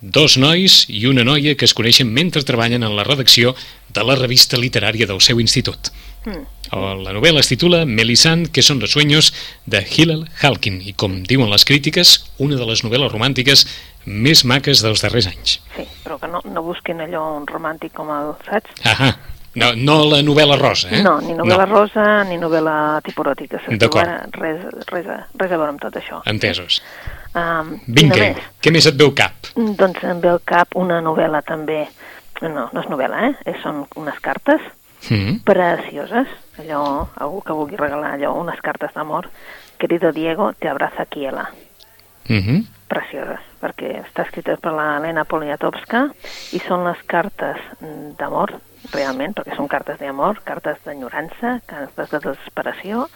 dos 0.00 0.38
nois 0.40 0.86
i 0.88 1.04
una 1.06 1.24
noia 1.28 1.56
que 1.56 1.66
es 1.68 1.74
coneixen 1.76 2.08
mentre 2.08 2.44
treballen 2.46 2.86
en 2.86 2.96
la 2.96 3.04
redacció 3.04 3.54
de 3.92 4.04
la 4.06 4.16
revista 4.16 4.56
literària 4.56 5.06
del 5.06 5.20
seu 5.20 5.40
institut. 5.40 5.90
Mm. 6.24 6.46
La 6.70 7.12
novel·la 7.16 7.40
es 7.40 7.48
titula 7.50 7.82
Melisande, 7.88 8.50
que 8.52 8.62
són 8.62 8.80
los 8.80 8.92
sueños 8.92 9.32
de 9.66 9.80
Hillel 9.82 10.26
Halkin 10.40 10.78
i, 10.84 10.94
com 10.94 11.22
diuen 11.26 11.50
les 11.50 11.64
crítiques, 11.66 12.14
una 12.38 12.60
de 12.60 12.68
les 12.68 12.84
novel·les 12.84 13.10
romàntiques 13.12 13.66
més 14.06 14.44
maques 14.48 14.84
dels 14.84 15.02
darrers 15.02 15.28
anys. 15.32 15.58
Sí, 15.74 15.84
però 16.04 16.20
que 16.20 16.30
no, 16.30 16.40
no 16.46 16.62
busquin 16.64 17.02
allò 17.04 17.24
un 17.40 17.48
romàntic 17.50 17.92
com 17.96 18.12
el, 18.14 18.32
saps? 18.46 18.76
Ahà, 18.86 19.12
no, 19.54 19.72
no 19.74 19.96
la 20.06 20.20
novel·la 20.22 20.56
rosa, 20.60 20.90
eh? 20.94 21.00
No, 21.02 21.16
ni 21.24 21.34
novel·la 21.34 21.66
no. 21.66 21.74
rosa 21.74 22.04
ni 22.28 22.36
novel·la 22.38 23.00
tipolòtica. 23.02 23.58
D'acord. 23.82 24.36
Res, 24.38 24.60
res, 24.92 25.08
res 25.34 25.50
a 25.50 25.56
veure 25.56 25.72
amb 25.72 25.82
tot 25.82 25.96
això. 25.98 26.20
Entesos. 26.30 26.80
Um, 27.34 27.76
Vinga, 27.86 28.18
més? 28.20 28.44
què 28.62 28.72
més 28.74 28.86
et 28.90 28.98
veu 28.98 29.10
cap? 29.16 29.50
Doncs 29.56 30.04
em 30.06 30.22
veu 30.22 30.38
cap 30.46 30.78
una 30.78 31.00
novel·la 31.02 31.42
també, 31.46 31.82
no, 32.42 32.68
no 32.70 32.82
és 32.82 32.88
novel·la, 32.90 33.30
eh? 33.30 33.56
Són 33.62 33.84
unes 33.98 34.22
cartes 34.22 34.62
mm 35.08 35.16
-hmm. 35.16 35.42
precioses, 35.44 36.28
allò, 36.58 37.08
algú 37.16 37.42
que 37.42 37.52
vulgui 37.52 37.76
regalar 37.76 38.14
allò, 38.14 38.34
unes 38.38 38.60
cartes 38.60 38.94
d'amor. 38.94 39.28
Querido 39.78 40.12
Diego, 40.12 40.52
te 40.58 40.68
abraza 40.68 41.06
Kiela. 41.06 41.50
Mm 42.28 42.38
-hmm. 42.38 42.66
Precioses, 42.86 43.40
perquè 43.60 44.02
està 44.04 44.22
escrita 44.22 44.56
per 44.56 44.72
la 44.72 44.96
Helena 44.96 45.24
Poliatowska 45.24 46.10
i 46.52 46.58
són 46.58 46.84
les 46.84 47.02
cartes 47.06 47.56
d'amor 48.18 48.60
realment, 48.92 49.34
perquè 49.36 49.56
són 49.56 49.68
cartes 49.68 49.98
d'amor, 50.00 50.42
cartes 50.44 50.80
d'enyorança, 50.84 51.60
cartes 51.66 52.10
de 52.10 52.20
desesperació 52.24 53.08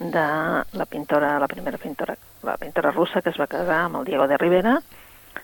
de 0.00 0.26
la 0.72 0.86
pintora, 0.90 1.38
la 1.38 1.48
primera 1.48 1.78
pintora, 1.78 2.16
la 2.42 2.56
pintora 2.58 2.90
russa 2.90 3.22
que 3.22 3.30
es 3.30 3.38
va 3.40 3.46
casar 3.46 3.84
amb 3.84 4.00
el 4.00 4.08
Diego 4.10 4.26
de 4.28 4.38
Rivera, 4.38 4.78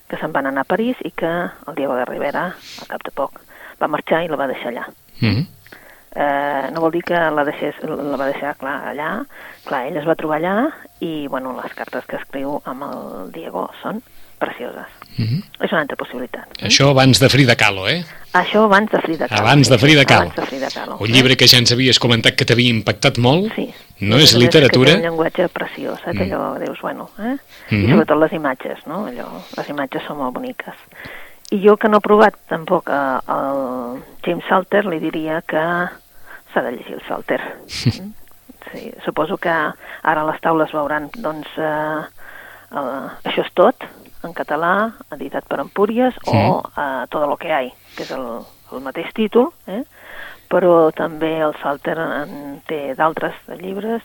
que 0.09 0.19
se'n 0.19 0.35
van 0.35 0.51
anar 0.51 0.67
a 0.67 0.71
París 0.71 0.99
i 1.07 1.13
que 1.15 1.31
el 1.31 1.79
Diego 1.79 1.95
de 1.95 2.05
Rivera, 2.05 2.51
al 2.83 2.91
cap 2.91 3.05
de 3.07 3.15
poc, 3.15 3.41
va 3.81 3.89
marxar 3.89 4.25
i 4.25 4.29
la 4.29 4.39
va 4.41 4.51
deixar 4.51 4.73
allà. 4.73 4.87
Mm 5.21 5.31
-hmm. 5.31 5.47
Eh, 6.15 6.71
no 6.73 6.81
vol 6.81 6.93
dir 6.93 7.03
que 7.07 7.19
la, 7.19 7.45
deixés, 7.47 7.77
la 7.83 8.19
va 8.19 8.31
deixar 8.31 8.55
clar 8.61 8.77
allà, 8.93 9.11
clar, 9.67 9.85
ell 9.89 10.01
es 10.01 10.09
va 10.09 10.19
trobar 10.19 10.41
allà 10.41 10.57
i 11.01 11.27
bueno, 11.29 11.55
les 11.63 11.75
cartes 11.75 12.07
que 12.07 12.19
escriu 12.21 12.61
amb 12.65 12.89
el 12.89 13.31
Diego 13.35 13.69
són 13.83 14.03
precioses. 14.41 14.89
Mm 15.19 15.27
-hmm. 15.27 15.65
És 15.65 15.73
una 15.73 15.83
altra 15.83 15.97
possibilitat. 15.97 16.47
Eh? 16.59 16.67
Això 16.69 16.91
abans 16.91 17.21
de 17.21 17.29
Frida 17.29 17.55
Kahlo, 17.57 17.87
eh? 17.89 18.05
Això 18.33 18.65
abans 18.65 18.91
de 18.91 18.99
Frida 19.05 19.29
Kahlo. 19.29 19.43
Abans 19.47 19.69
de 19.69 19.79
Frida 19.79 20.05
Kahlo. 20.05 20.31
Abans 20.31 20.41
de 20.41 20.47
Frida 20.47 20.69
Kahlo. 20.71 20.97
Un 21.01 21.09
llibre 21.09 21.37
que 21.37 21.47
ja 21.47 21.59
ens 21.59 21.73
havies 21.73 21.99
comentat 21.99 22.35
que 22.35 22.45
t'havia 22.45 22.71
impactat 22.71 23.19
molt. 23.19 23.53
Sí. 23.55 23.69
No 24.01 24.17
és 24.17 24.35
literatura. 24.35 24.93
Que 24.93 24.97
té 24.97 25.03
un 25.03 25.09
llenguatge 25.09 25.49
preciós, 25.49 25.99
eh? 26.07 26.15
Mm. 26.15 26.23
Allò, 26.23 26.59
dius, 26.59 26.81
bueno, 26.81 27.11
eh? 27.19 27.23
Mm 27.23 27.39
-hmm. 27.71 27.85
I 27.85 27.91
sobretot 27.91 28.19
les 28.19 28.33
imatges, 28.33 28.87
no? 28.87 29.07
Allò, 29.11 29.29
les 29.57 29.69
imatges 29.69 30.03
són 30.07 30.17
molt 30.17 30.35
boniques. 30.35 30.77
I 31.51 31.59
jo 31.65 31.77
que 31.77 31.89
no 31.91 31.99
he 31.99 32.05
provat 32.05 32.37
tampoc 32.49 32.89
eh, 32.89 33.19
el 33.35 34.03
James 34.23 34.47
Salter, 34.49 34.85
li 34.87 35.01
diria 35.03 35.41
que 35.43 35.63
s'ha 36.53 36.63
de 36.63 36.77
llegir 36.77 36.99
el 36.99 37.07
Salter. 37.09 37.41
Mm? 38.01 38.13
sí, 38.71 38.93
suposo 39.05 39.39
que 39.41 39.51
ara 39.51 40.25
les 40.29 40.41
taules 40.45 40.71
veuran, 40.77 41.09
doncs, 41.17 41.49
eh, 41.57 42.03
eh, 42.77 43.07
això 43.25 43.43
és 43.43 43.53
tot, 43.57 43.87
en 44.23 44.35
català, 44.37 44.93
editat 45.17 45.47
per 45.49 45.61
Empúries, 45.63 46.15
sí. 46.25 46.37
o 46.37 46.61
uh, 46.61 47.07
Todo 47.09 47.27
lo 47.27 47.37
que 47.37 47.53
hay, 47.53 47.73
que 47.97 48.05
és 48.05 48.13
el, 48.13 48.27
el 48.73 48.85
mateix 48.85 49.09
títol, 49.17 49.51
eh? 49.67 49.83
però 50.51 50.91
també 50.93 51.39
el 51.41 51.55
Salter 51.63 51.97
en 52.03 52.61
té 52.69 52.95
d'altres 52.99 53.39
llibres 53.63 54.05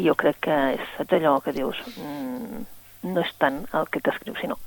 i 0.00 0.08
jo 0.08 0.16
crec 0.18 0.40
que 0.48 0.58
és 0.74 1.14
allò 1.14 1.38
que 1.44 1.54
dius, 1.54 1.78
mm, 1.94 2.66
no 3.12 3.22
és 3.22 3.32
tant 3.38 3.62
el 3.76 3.88
que 3.92 4.00
t'escriu, 4.00 4.34
sinó 4.40 4.58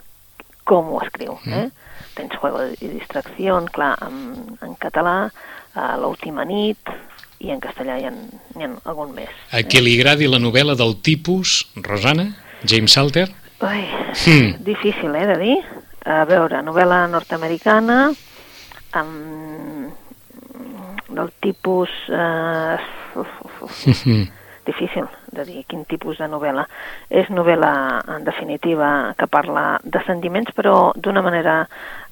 com 0.68 0.94
ho 0.94 1.02
escriu. 1.06 1.38
Mm. 1.46 1.54
Eh? 1.54 2.02
Tens 2.16 2.36
Juego 2.40 2.64
de 2.64 2.90
Distracció, 2.96 3.58
clar, 3.76 3.94
en, 4.06 4.58
en 4.64 4.76
català, 4.82 5.18
a 5.76 5.88
l'última 6.00 6.46
nit, 6.48 6.92
i 7.44 7.52
en 7.52 7.60
castellà 7.64 7.98
hi 8.00 8.08
ha, 8.08 8.14
hi 8.56 8.66
ha 8.66 8.70
algun 8.92 9.12
més. 9.16 9.32
A 9.52 9.62
qui 9.68 9.82
li 9.84 9.98
agradi 10.00 10.30
la 10.32 10.40
novel·la 10.42 10.78
del 10.80 10.96
tipus, 11.04 11.66
Rosana, 11.76 12.30
James 12.64 12.96
Salter? 12.96 13.28
Ai, 13.66 13.84
mm. 14.14 14.64
difícil, 14.68 15.16
eh, 15.16 15.28
de 15.34 15.38
dir. 15.42 15.58
A 16.06 16.24
veure, 16.30 16.62
novel·la 16.66 17.06
nord-americana, 17.12 18.00
amb... 19.02 19.94
del 21.16 21.32
tipus... 21.42 21.90
Eh, 22.10 22.78
difícil 24.66 25.08
de 25.32 25.46
dir 25.48 25.64
quin 25.70 25.86
tipus 25.90 26.20
de 26.22 26.28
novel·la. 26.32 26.66
És 27.10 27.30
novel·la, 27.34 27.72
en 28.18 28.28
definitiva, 28.28 29.14
que 29.18 29.30
parla 29.32 29.80
de 29.84 30.02
sentiments, 30.08 30.54
però 30.58 30.92
d'una 30.96 31.24
manera 31.26 31.64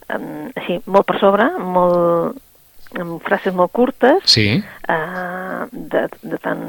eh, 0.09 0.49
així, 0.55 0.79
molt 0.85 1.09
per 1.09 1.19
sobre, 1.21 1.49
molt 1.59 2.41
amb 2.99 3.17
frases 3.25 3.55
molt 3.57 3.71
curtes, 3.73 4.21
sí. 4.29 4.47
eh, 4.61 5.63
de, 5.71 6.03
de, 6.21 6.37
tan, 6.41 6.59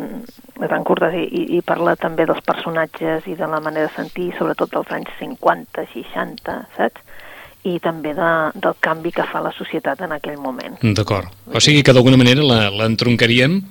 de 0.57 0.69
tan 0.71 0.85
curtes, 0.87 1.13
i, 1.19 1.25
i, 1.27 1.45
i 1.59 1.61
parla 1.67 1.97
també 2.01 2.27
dels 2.29 2.41
personatges 2.47 3.29
i 3.29 3.37
de 3.37 3.49
la 3.51 3.61
manera 3.61 3.91
de 3.91 3.97
sentir, 3.97 4.31
sobretot 4.39 4.73
dels 4.73 4.95
anys 4.97 5.13
50, 5.21 5.85
60, 5.93 6.59
saps? 6.79 7.21
i 7.65 7.79
també 7.81 8.13
de, 8.13 8.31
del 8.61 8.75
canvi 8.85 9.09
que 9.17 9.25
fa 9.25 9.41
la 9.41 9.53
societat 9.57 10.03
en 10.05 10.13
aquell 10.13 10.37
moment. 10.37 10.77
D'acord. 10.97 11.31
O 11.49 11.63
sigui 11.65 11.81
que 11.81 11.95
d'alguna 11.97 12.19
manera 12.21 12.45
l'entroncaríem 12.45 13.63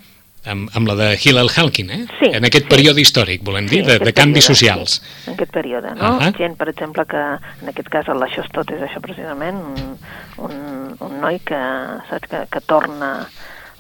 amb, 0.46 0.70
amb 0.76 0.88
la 0.88 0.96
de 0.96 1.10
Hillel 1.18 1.50
Halkin, 1.50 1.90
eh? 1.92 2.02
Sí, 2.20 2.30
en 2.32 2.46
aquest 2.48 2.68
sí. 2.68 2.72
període 2.72 3.04
històric, 3.04 3.44
volem 3.46 3.68
dir, 3.70 3.84
sí, 3.84 3.90
de, 3.92 3.98
de 4.00 4.14
canvis 4.16 4.46
període, 4.46 4.60
socials. 4.60 4.98
Sí, 5.00 5.30
en 5.30 5.38
aquest 5.38 5.54
període, 5.56 5.94
no? 5.96 6.18
Uh 6.18 6.22
-huh. 6.22 6.36
Gent, 6.38 6.58
per 6.58 6.70
exemple, 6.70 7.06
que 7.06 7.24
en 7.62 7.70
aquest 7.70 7.90
cas 7.90 8.08
el 8.08 8.24
és 8.24 8.50
tot 8.52 8.72
és 8.72 8.82
això 8.82 9.00
precisament, 9.02 9.58
un, 9.58 9.98
un, 10.38 10.98
un 11.00 11.20
noi 11.20 11.40
que, 11.40 11.62
saps, 12.10 12.28
que, 12.28 12.48
que 12.50 12.62
torna 12.62 13.28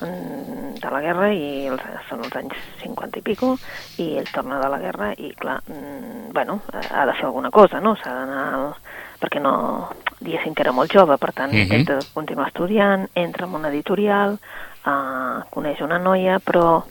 mm, 0.01 0.79
de 0.79 0.89
la 0.91 1.01
guerra 1.01 1.33
i 1.33 1.67
els, 1.67 1.81
són 2.09 2.23
els 2.23 2.35
anys 2.35 2.53
50 2.83 3.19
i 3.19 3.21
pico 3.21 3.57
i 3.97 4.17
ell 4.17 4.31
torna 4.31 4.59
de 4.59 4.69
la 4.69 4.79
guerra 4.79 5.13
i 5.17 5.33
clar, 5.35 5.61
mm, 5.67 6.33
bueno, 6.33 6.61
ha 6.71 7.05
de 7.05 7.13
fer 7.13 7.25
alguna 7.25 7.51
cosa, 7.51 7.79
no? 7.79 7.95
S'ha 7.95 8.13
d'anar 8.13 8.53
al, 8.53 8.73
perquè 9.19 9.39
no, 9.39 9.89
diguéssim 10.19 10.53
que 10.53 10.63
era 10.63 10.71
molt 10.71 10.91
jove, 10.91 11.17
per 11.17 11.31
tant, 11.33 11.51
uh 11.51 11.57
-huh. 11.57 11.63
intenta 11.63 11.99
continuar 12.13 12.47
estudiant, 12.47 13.07
entra 13.15 13.45
en 13.45 13.55
una 13.55 13.69
editorial, 13.69 14.39
uh, 14.85 15.43
coneix 15.53 15.81
una 15.85 15.99
noia, 16.01 16.39
però 16.43 16.83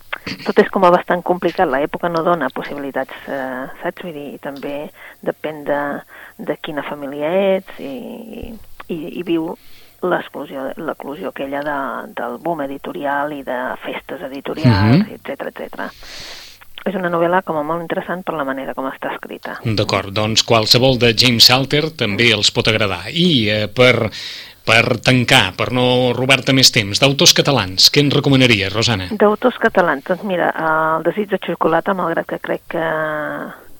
tot 0.47 0.59
és 0.63 0.71
com 0.71 0.85
a 0.87 0.93
bastant 0.95 1.23
complicat, 1.27 1.69
l'època 1.69 2.11
no 2.13 2.23
dona 2.27 2.51
possibilitats, 2.55 3.15
uh, 3.29 3.69
saps? 3.83 4.03
Vull 4.05 4.17
dir, 4.17 4.39
també 4.43 4.91
depèn 5.23 5.63
de, 5.69 5.83
de 6.39 6.59
quina 6.63 6.85
família 6.87 7.31
ets 7.57 7.79
i, 7.83 8.53
i, 8.89 8.99
i 9.21 9.23
viu 9.27 9.53
l'eclusió 10.03 11.31
aquella 11.31 11.63
de, 11.63 11.79
del 12.19 12.39
boom 12.43 12.65
editorial 12.65 13.33
i 13.37 13.43
de 13.47 13.59
festes 13.85 14.25
editorials, 14.27 15.07
etc 15.07 15.29
uh 15.29 15.47
-huh. 15.47 15.63
etc. 15.63 15.93
és 16.85 16.95
una 16.95 17.11
novel·la 17.11 17.43
com 17.47 17.57
a 17.57 17.63
molt 17.63 17.83
interessant 17.83 18.25
per 18.25 18.35
la 18.35 18.45
manera 18.45 18.75
com 18.75 18.87
està 18.87 19.13
escrita. 19.13 19.61
D'acord, 19.63 20.11
doncs 20.11 20.43
qualsevol 20.43 20.99
de 20.99 21.15
James 21.15 21.47
Salter 21.47 21.91
també 21.91 22.33
els 22.33 22.51
pot 22.51 22.69
agradar. 22.69 23.05
I 23.09 23.49
eh, 23.49 23.69
per, 23.69 24.11
per 24.64 24.99
tancar, 25.02 25.52
per 25.59 25.73
no 25.75 26.12
robar-te 26.14 26.52
més 26.54 26.71
temps, 26.71 27.00
d'autors 27.02 27.33
catalans, 27.35 27.90
què 27.90 28.00
ens 28.04 28.14
recomanaries, 28.14 28.73
Rosana? 28.73 29.09
D'autors 29.11 29.59
catalans, 29.59 30.04
doncs 30.07 30.23
mira, 30.28 30.52
El 30.97 31.02
desig 31.07 31.28
de 31.31 31.38
xocolata, 31.42 31.95
malgrat 31.95 32.26
que 32.26 32.38
crec 32.38 32.62
que, 32.76 32.85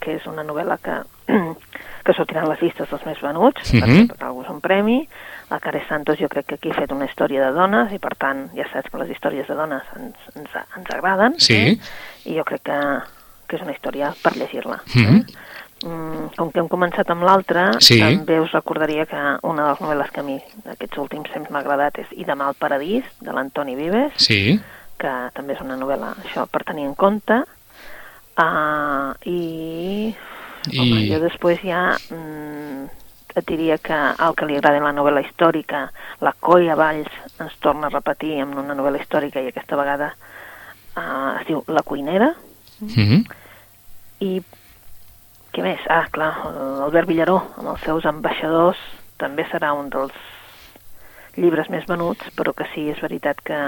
que 0.03 0.17
és 0.19 0.27
una 0.27 0.43
novel·la 0.43 0.79
que, 0.83 0.97
que 2.05 2.13
sortirà 2.17 2.43
en 2.43 2.49
les 2.51 2.63
llistes 2.63 2.91
dels 2.91 3.05
més 3.07 3.21
venuts, 3.23 3.73
Mhm. 3.73 3.83
perquè 3.83 4.17
per 4.19 4.27
algú 4.27 4.43
és 4.43 4.51
un 4.51 4.61
premi, 4.61 5.09
la 5.51 5.61
Care 5.61 5.85
Santos 5.89 6.19
jo 6.19 6.29
crec 6.29 6.47
que 6.47 6.55
aquí 6.57 6.71
ha 6.71 6.75
fet 6.81 6.91
una 6.93 7.05
història 7.07 7.47
de 7.47 7.53
dones 7.53 7.93
i 7.93 7.99
per 8.03 8.17
tant 8.19 8.49
ja 8.57 8.65
saps 8.73 8.91
que 8.91 8.99
les 8.99 9.11
històries 9.11 9.47
de 9.47 9.55
dones 9.55 9.83
ens, 9.97 10.17
ens, 10.35 10.51
ens 10.77 10.91
agraden 10.91 11.35
Sí. 11.39 11.55
eh? 11.55 11.79
i 12.25 12.35
jo 12.39 12.45
crec 12.45 12.63
que, 12.65 12.79
que 13.47 13.57
és 13.57 13.63
una 13.63 13.73
història 13.73 14.15
per 14.23 14.35
llegir-la. 14.37 14.81
Mhm. 14.95 15.17
eh? 15.17 15.25
Mm, 15.83 16.29
com 16.37 16.51
que 16.53 16.61
hem 16.61 16.69
començat 16.71 17.09
amb 17.11 17.25
l'altra, 17.27 17.73
Sí. 17.81 17.99
també 18.01 18.39
us 18.41 18.53
recordaria 18.53 19.05
que 19.07 19.17
una 19.43 19.65
de 19.65 19.69
les 19.71 19.81
novel·les 19.81 20.11
que 20.13 20.21
a 20.21 20.23
mi 20.23 20.37
aquests 20.71 20.99
últims 20.99 21.31
temps 21.33 21.51
m'ha 21.51 21.59
agradat 21.59 21.99
és 21.99 22.07
I 22.13 22.25
demà 22.25 22.47
al 22.47 22.55
paradís, 22.55 23.05
de 23.21 23.33
l'Antoni 23.33 23.75
Vives, 23.75 24.13
Sí, 24.17 24.61
que 24.99 25.13
també 25.35 25.55
és 25.55 25.61
una 25.61 25.77
novel·la, 25.77 26.15
això, 26.25 26.47
per 26.47 26.63
tenir 26.65 26.85
en 26.87 26.95
compte. 26.95 27.43
Uh, 28.39 29.13
I... 29.27 30.15
I- 30.71 30.79
Home, 30.79 31.01
jo 31.11 31.19
després 31.19 31.59
ja 31.67 31.97
mm, 32.11 32.85
et 33.35 33.47
diria 33.49 33.79
que 33.83 33.97
el 34.23 34.35
que 34.39 34.47
li 34.47 34.57
agrada 34.57 34.79
la 34.85 34.93
novel·la 34.95 35.25
històrica, 35.27 35.89
la 36.21 36.33
Coia 36.39 36.77
Valls 36.79 37.11
ens 37.41 37.57
torna 37.61 37.89
a 37.89 37.91
repetir 37.91 38.37
amb 38.41 38.55
una 38.63 38.77
novel·la 38.79 39.01
històrica 39.03 39.41
i 39.43 39.49
aquesta 39.51 39.75
vegada 39.77 40.13
uh, 40.97 41.41
es 41.41 41.47
diu 41.49 41.65
La 41.67 41.83
cuinera. 41.83 42.35
mhm, 42.81 43.25
I 44.21 44.41
què 45.53 45.65
més? 45.65 45.81
Ah, 45.93 46.07
clar, 46.13 46.33
l'Albert 46.81 47.09
Villaró, 47.11 47.39
amb 47.61 47.75
els 47.75 47.83
seus 47.85 48.07
ambaixadors, 48.09 48.79
també 49.21 49.45
serà 49.51 49.73
un 49.77 49.91
dels 49.93 50.15
llibres 51.37 51.69
més 51.73 51.85
venuts, 51.89 52.33
però 52.37 52.55
que 52.57 52.67
sí, 52.75 52.89
és 52.93 53.01
veritat 53.05 53.41
que, 53.45 53.59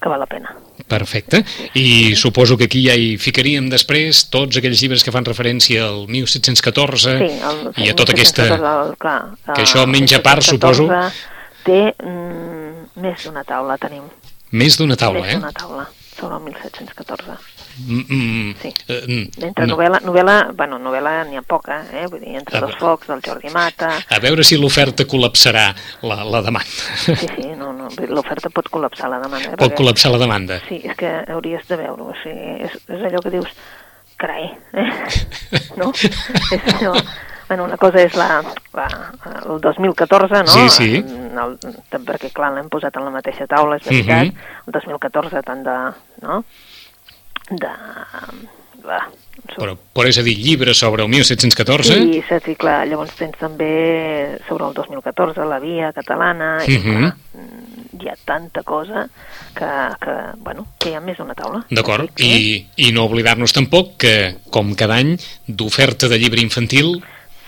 que 0.00 0.12
val 0.12 0.20
la 0.22 0.28
pena. 0.28 0.54
perfecte. 0.88 1.42
I 1.78 2.14
suposo 2.16 2.56
que 2.58 2.66
aquí 2.68 2.82
ja 2.86 2.94
hi 2.98 3.16
ficaríem 3.16 3.68
després 3.72 4.26
tots 4.32 4.58
aquells 4.60 4.80
llibres 4.82 5.04
que 5.04 5.12
fan 5.14 5.24
referència 5.24 5.86
al 5.86 6.06
1714 6.08 7.16
Sí, 7.20 7.28
el, 7.50 7.60
i 7.80 7.88
a 7.88 7.96
tota 7.96 8.12
aquesta... 8.12 8.48
El, 8.56 8.94
clar, 9.00 9.18
que 9.54 9.62
això 9.62 9.86
menja 9.88 10.20
part, 10.24 10.44
suposo. 10.44 10.88
Té 11.64 11.80
mm, 11.94 13.00
més 13.00 13.24
d'una 13.24 13.44
taula, 13.48 13.78
tenim. 13.80 14.04
Més 14.52 14.76
d'una 14.76 14.98
taula, 15.00 15.22
més 15.22 15.36
eh? 15.36 15.40
d'una 15.40 15.52
taula 15.56 15.86
sobre 16.18 16.36
el 16.36 16.42
1714. 16.50 17.61
Mm, 17.78 18.02
mm, 18.08 18.54
Sí. 18.60 18.72
eh, 18.88 19.04
mm, 19.08 19.42
Entre 19.48 19.66
no. 19.66 19.76
novel·la, 19.76 20.00
novel·la, 20.04 20.52
bueno, 20.54 20.78
novel·la 20.78 21.24
n'hi 21.28 21.36
ha 21.36 21.42
poca, 21.42 21.80
eh? 21.92 22.06
Vull 22.10 22.20
dir, 22.20 22.36
entre 22.36 22.58
Ah, 22.58 22.60
dos 22.66 22.76
focs, 22.76 23.06
del 23.08 23.20
Jordi 23.24 23.50
Mata... 23.50 23.90
A 24.10 24.18
veure 24.20 24.44
si 24.44 24.58
l'oferta 24.60 25.04
col·lapsarà 25.08 25.74
la, 26.02 26.18
la 26.24 26.42
demanda. 26.42 26.68
Sí, 27.04 27.16
sí, 27.16 27.46
no, 27.56 27.72
no, 27.72 27.88
l'oferta 28.08 28.50
pot 28.50 28.68
col·lapsar 28.70 29.08
la 29.08 29.18
demanda. 29.24 29.52
Eh? 29.52 29.56
Pot 29.56 29.70
perquè- 29.72 29.80
col·lapsar 29.80 30.12
la 30.12 30.18
demanda. 30.18 30.60
Sí, 30.68 30.80
és 30.84 30.94
que 30.96 31.10
hauries 31.32 31.66
de 31.68 31.76
veure-ho, 31.76 32.10
o 32.12 32.16
sigui, 32.22 32.62
és, 32.68 32.76
és 32.88 33.02
allò 33.08 33.22
que 33.24 33.30
dius, 33.38 33.48
carai, 34.20 34.50
eh? 34.74 34.88
no? 35.80 35.92
és 35.92 36.74
allò... 36.76 36.94
Bueno, 37.48 37.64
una 37.66 37.76
cosa 37.76 38.00
és 38.00 38.14
la, 38.16 38.38
la, 38.72 38.86
el 39.44 39.58
2014, 39.60 40.38
no? 40.46 40.46
Sí, 40.46 40.68
sí. 40.72 40.86
El, 41.02 41.58
perquè, 42.06 42.30
clar, 42.32 42.48
l'hem 42.54 42.70
posat 42.72 42.96
en 42.96 43.04
la 43.04 43.10
mateixa 43.12 43.44
taula, 43.50 43.76
és 43.76 43.84
veritat. 43.84 44.30
Mhm. 44.30 44.70
El 44.70 44.72
2014, 44.78 45.42
tant 45.44 45.60
de... 45.66 45.74
No? 46.22 46.38
De... 47.50 47.72
Va, 48.82 48.98
Però, 49.56 49.74
però 49.94 50.08
és 50.10 50.18
a 50.18 50.22
dir, 50.26 50.34
llibres 50.38 50.78
sobre 50.78 51.02
el 51.04 51.08
1714... 51.10 51.94
Sí, 51.98 52.20
saps? 52.28 52.48
I 52.52 52.54
clar, 52.58 52.82
llavors 52.88 53.12
tens 53.18 53.36
també 53.40 54.38
sobre 54.48 54.66
el 54.68 54.74
2014 54.76 55.44
la 55.48 55.58
via 55.62 55.90
catalana, 55.92 56.56
i 56.66 56.78
Mhm. 56.78 56.82
clar, 56.82 57.12
mm, 57.38 58.02
hi 58.02 58.08
ha 58.10 58.16
tanta 58.24 58.62
cosa 58.62 59.06
que, 59.54 59.68
que, 60.02 60.14
bueno, 60.38 60.66
que 60.78 60.90
hi 60.90 60.94
ha 60.94 61.00
més 61.00 61.18
d'una 61.18 61.34
taula. 61.34 61.62
D'acord, 61.70 62.10
Sí, 62.16 62.66
I, 62.76 62.88
i 62.88 62.92
no 62.92 63.04
oblidar-nos 63.04 63.52
tampoc 63.52 63.96
que, 63.98 64.36
com 64.50 64.74
cada 64.74 64.96
any, 64.96 65.16
d'oferta 65.46 66.08
de 66.08 66.18
llibre 66.18 66.40
infantil 66.42 67.02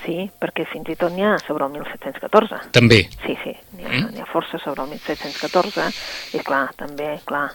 Sí, 0.05 0.29
perquè 0.39 0.67
fins 0.69 0.87
i 0.89 0.95
tot 0.95 1.11
n'hi 1.15 1.23
ha 1.25 1.37
sobre 1.47 1.65
el 1.65 1.71
1714. 1.71 2.59
també. 2.71 3.01
Sí, 3.25 3.35
sí, 3.43 3.55
n'hi 3.75 3.85
ha, 3.85 3.89
Mm. 3.89 4.21
ha 4.21 4.25
força 4.29 4.59
sobre 4.61 4.83
el 4.83 4.89
1714 4.89 5.89
i 6.37 6.39
clar, 6.45 6.69
també, 6.77 7.19
clar, 7.25 7.49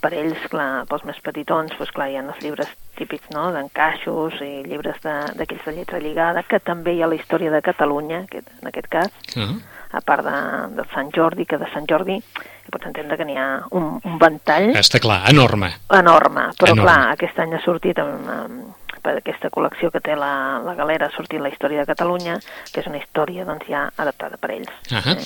per 0.00 0.12
ells, 0.14 0.38
clar, 0.50 0.84
pels 0.86 1.04
més 1.04 1.18
petitons, 1.24 1.72
doncs 1.78 1.90
clar, 1.90 2.08
hi 2.10 2.16
ha 2.16 2.22
els 2.22 2.38
llibres 2.44 2.68
típics, 2.96 3.28
no?, 3.34 3.50
d'encaixos 3.52 4.34
i 4.40 4.62
llibres 4.68 5.00
d'aquells 5.02 5.64
de, 5.64 5.70
de 5.72 5.76
lletra 5.76 5.98
lligada, 5.98 6.42
que 6.44 6.60
també 6.60 6.94
hi 6.94 7.02
ha 7.02 7.08
la 7.08 7.14
història 7.18 7.50
de 7.50 7.60
Catalunya, 7.62 8.22
aquest, 8.28 8.46
en 8.62 8.68
aquest 8.68 8.88
cas, 8.88 9.10
Ah, 9.36 9.98
a 9.98 10.00
part 10.00 10.24
de, 10.24 10.76
de 10.76 10.84
Sant 10.92 11.10
Jordi, 11.14 11.46
que 11.46 11.56
de 11.58 11.66
Sant 11.72 11.86
Jordi 11.88 12.16
hi 12.16 12.70
pots 12.72 12.86
entendre 12.86 13.16
que 13.16 13.24
n'hi 13.24 13.36
ha 13.38 13.62
un, 13.70 14.00
un 14.04 14.18
ventall 14.18 14.72
està 14.76 14.98
clar, 15.00 15.22
enorme. 15.30 15.70
enorme, 15.90 16.50
però 16.58 16.72
Enorme. 16.72 16.82
clar, 16.82 17.12
aquest 17.12 17.38
any 17.38 17.54
ha 17.54 17.60
sortit 17.64 17.98
amb, 17.98 18.28
amb, 18.28 18.74
per 19.06 19.14
aquesta 19.20 19.50
col·lecció 19.54 19.92
que 19.94 20.02
té 20.02 20.18
la, 20.18 20.58
la 20.66 20.74
galera, 20.78 21.06
ha 21.06 21.14
sortit 21.14 21.42
la 21.42 21.52
història 21.52 21.84
de 21.84 21.90
Catalunya, 21.92 22.40
que 22.72 22.82
és 22.82 22.90
una 22.90 22.98
història 22.98 23.46
doncs, 23.46 23.68
ja 23.70 23.86
adaptada 23.94 24.40
per 24.42 24.54
ells. 24.58 24.72
Ah 24.90 25.04
Eh? 25.06 25.16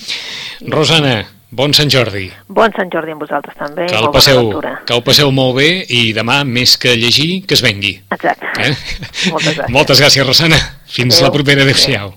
Rosana, 0.69 1.15
bon 1.49 1.73
Sant 1.73 1.89
Jordi. 1.89 2.27
Bon 2.47 2.69
Sant 2.75 2.91
Jordi 2.93 3.15
amb 3.15 3.23
vosaltres 3.25 3.57
també, 3.57 3.87
Que 3.89 3.97
el, 3.97 4.11
passeu, 4.13 4.51
que 4.61 4.93
el 4.93 5.03
passeu 5.07 5.31
molt 5.33 5.57
bé 5.57 5.69
i 5.89 6.11
demà, 6.13 6.43
més 6.45 6.77
que 6.77 6.93
llegir, 6.93 7.47
que 7.47 7.57
es 7.57 7.65
vengui. 7.65 7.95
Exacte. 8.13 8.51
Eh? 8.61 8.75
Moltes 9.33 9.55
gràcies. 9.57 9.73
Moltes 9.73 10.03
gràcies, 10.03 10.27
Rosana. 10.27 10.61
Fins 10.85 11.17
Adéu. 11.17 11.27
la 11.27 11.33
propera. 11.33 11.65
Adéu. 11.65 11.73
Adéu-siau. 11.73 12.13